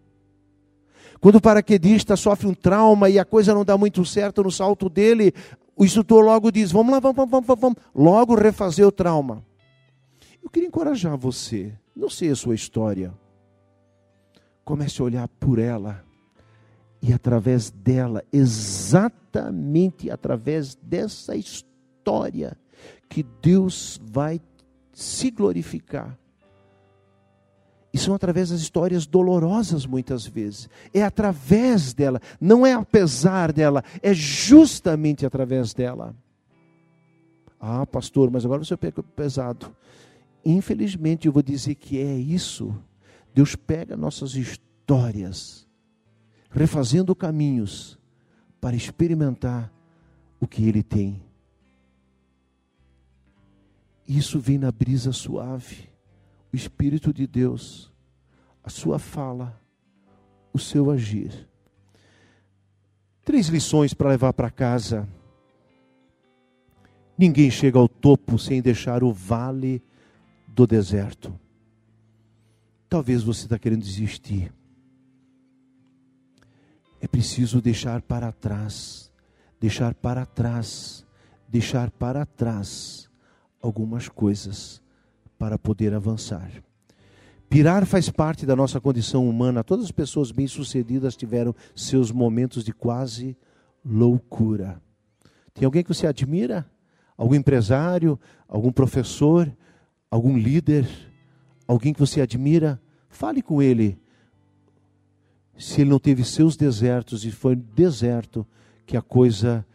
Quando 1.20 1.38
o 1.38 1.42
paraquedista 1.42 2.16
sofre 2.16 2.46
um 2.46 2.54
trauma 2.54 3.10
e 3.10 3.18
a 3.18 3.26
coisa 3.26 3.54
não 3.54 3.66
dá 3.66 3.76
muito 3.76 4.06
certo 4.06 4.44
no 4.44 4.52
salto 4.52 4.88
dele, 4.88 5.34
o 5.76 5.84
instrutor 5.84 6.24
logo 6.24 6.52
diz: 6.52 6.72
Vamos 6.72 6.92
lá, 6.92 7.00
vamos, 7.00 7.16
vamos, 7.16 7.32
vamos, 7.32 7.60
vamos. 7.60 7.78
Logo 7.96 8.36
refazer 8.36 8.86
o 8.86 8.92
trauma. 8.92 9.44
Eu 10.44 10.50
queria 10.50 10.68
encorajar 10.68 11.18
você, 11.18 11.74
não 11.96 12.10
sei 12.10 12.30
a 12.30 12.36
sua 12.36 12.54
história. 12.54 13.12
Comece 14.64 15.02
a 15.02 15.06
olhar 15.06 15.28
por 15.28 15.58
ela 15.58 16.06
e 17.02 17.12
através 17.12 17.72
dela, 17.72 18.24
exatamente 18.32 20.12
através 20.12 20.76
dessa 20.76 21.36
história, 21.36 22.58
que 23.10 23.24
Deus 23.42 24.00
vai 24.04 24.42
se 24.94 25.32
glorificar. 25.32 26.18
E 27.94 27.98
são 27.98 28.14
através 28.14 28.50
das 28.50 28.60
histórias 28.60 29.06
dolorosas, 29.06 29.86
muitas 29.86 30.26
vezes. 30.26 30.70
É 30.94 31.02
através 31.02 31.94
dela, 31.94 32.20
não 32.42 32.66
é 32.66 32.74
apesar 32.74 33.54
dela, 33.54 33.84
é 34.02 34.14
justamente 34.14 35.26
através 35.26 35.74
dela. 35.74 36.14
Ah, 37.58 37.86
pastor, 37.86 38.30
mas 38.30 38.46
agora 38.46 38.64
você 38.64 38.76
pega 38.76 39.02
pesado. 39.02 39.74
Infelizmente, 40.44 41.26
eu 41.26 41.32
vou 41.32 41.42
dizer 41.42 41.76
que 41.76 41.98
é 41.98 42.18
isso. 42.18 42.76
Deus 43.34 43.56
pega 43.56 43.98
nossas 43.98 44.36
histórias, 44.36 45.68
refazendo 46.52 47.16
caminhos, 47.16 47.98
para 48.62 48.76
experimentar 48.76 49.72
o 50.40 50.48
que 50.48 50.68
Ele 50.68 50.84
tem. 50.84 51.25
Isso 54.08 54.40
vem 54.40 54.58
na 54.58 54.72
brisa 54.72 55.12
suave, 55.12 55.90
o 56.54 56.56
Espírito 56.56 57.12
de 57.12 57.26
Deus, 57.26 57.92
a 58.64 58.70
sua 58.70 59.00
fala, 59.00 59.60
o 60.54 60.60
seu 60.60 60.92
agir. 60.92 61.50
Três 63.24 63.48
lições 63.48 63.96
para 63.96 64.10
levar 64.10 64.32
para 64.34 64.52
casa. 64.52 65.10
Ninguém 67.18 67.50
chega 67.50 67.80
ao 67.80 67.90
topo 67.90 68.38
sem 68.38 68.62
deixar 68.62 69.04
o 69.04 69.12
vale 69.12 69.82
do 70.48 70.68
deserto. 70.68 71.38
Talvez 72.88 73.24
você 73.24 73.46
está 73.46 73.58
querendo 73.58 73.82
desistir. 73.82 74.54
É 77.02 77.08
preciso 77.08 77.60
deixar 77.60 78.04
para 78.04 78.32
trás, 78.32 79.12
deixar 79.60 79.96
para 79.96 80.26
trás, 80.26 81.04
deixar 81.50 81.90
para 81.90 82.26
trás 82.26 83.10
algumas 83.66 84.08
coisas 84.08 84.82
para 85.38 85.58
poder 85.58 85.94
avançar. 85.94 86.50
Pirar 87.50 87.86
faz 87.86 88.10
parte 88.10 88.46
da 88.46 88.56
nossa 88.56 88.80
condição 88.80 89.30
humana. 89.30 89.64
Todas 89.64 89.86
as 89.86 89.92
pessoas 89.92 90.32
bem-sucedidas 90.32 91.16
tiveram 91.16 91.54
seus 91.76 92.12
momentos 92.12 92.64
de 92.64 92.74
quase 92.74 93.38
loucura. 93.84 94.82
Tem 95.54 95.66
alguém 95.66 95.84
que 95.84 95.94
você 95.94 96.08
admira? 96.08 96.66
algum 97.18 97.36
empresário, 97.36 98.20
algum 98.48 98.72
professor, 98.72 99.52
algum 100.10 100.38
líder, 100.38 100.88
alguém 101.68 101.94
que 101.94 102.00
você 102.00 102.22
admira, 102.22 102.80
fale 103.10 103.42
com 103.42 103.62
ele. 103.62 103.98
Se 105.58 105.82
ele 105.82 105.90
não 105.90 106.00
teve 106.00 106.24
seus 106.24 106.58
desertos 106.58 107.24
e 107.26 107.32
foi 107.32 107.56
deserto 107.56 108.46
que 108.86 108.98
a 108.98 109.02
coisa 109.02 109.66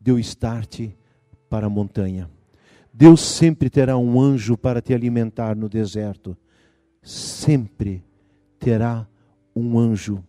deu 0.00 0.18
start 0.18 0.90
para 1.48 1.66
a 1.66 1.70
montanha. 1.70 2.28
Deus 2.96 3.22
sempre 3.22 3.68
terá 3.68 3.98
um 3.98 4.20
anjo 4.20 4.56
para 4.56 4.80
te 4.80 4.94
alimentar 4.94 5.56
no 5.56 5.68
deserto. 5.68 6.36
Sempre 7.02 8.04
terá 8.56 9.08
um 9.54 9.76
anjo. 9.76 10.22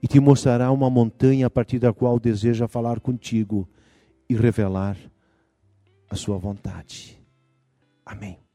E 0.00 0.06
te 0.06 0.20
mostrará 0.20 0.70
uma 0.70 0.88
montanha 0.88 1.48
a 1.48 1.50
partir 1.50 1.80
da 1.80 1.92
qual 1.92 2.20
deseja 2.20 2.68
falar 2.68 3.00
contigo 3.00 3.68
e 4.30 4.36
revelar 4.36 4.96
a 6.08 6.14
sua 6.14 6.38
vontade. 6.38 7.20
Amém. 8.04 8.45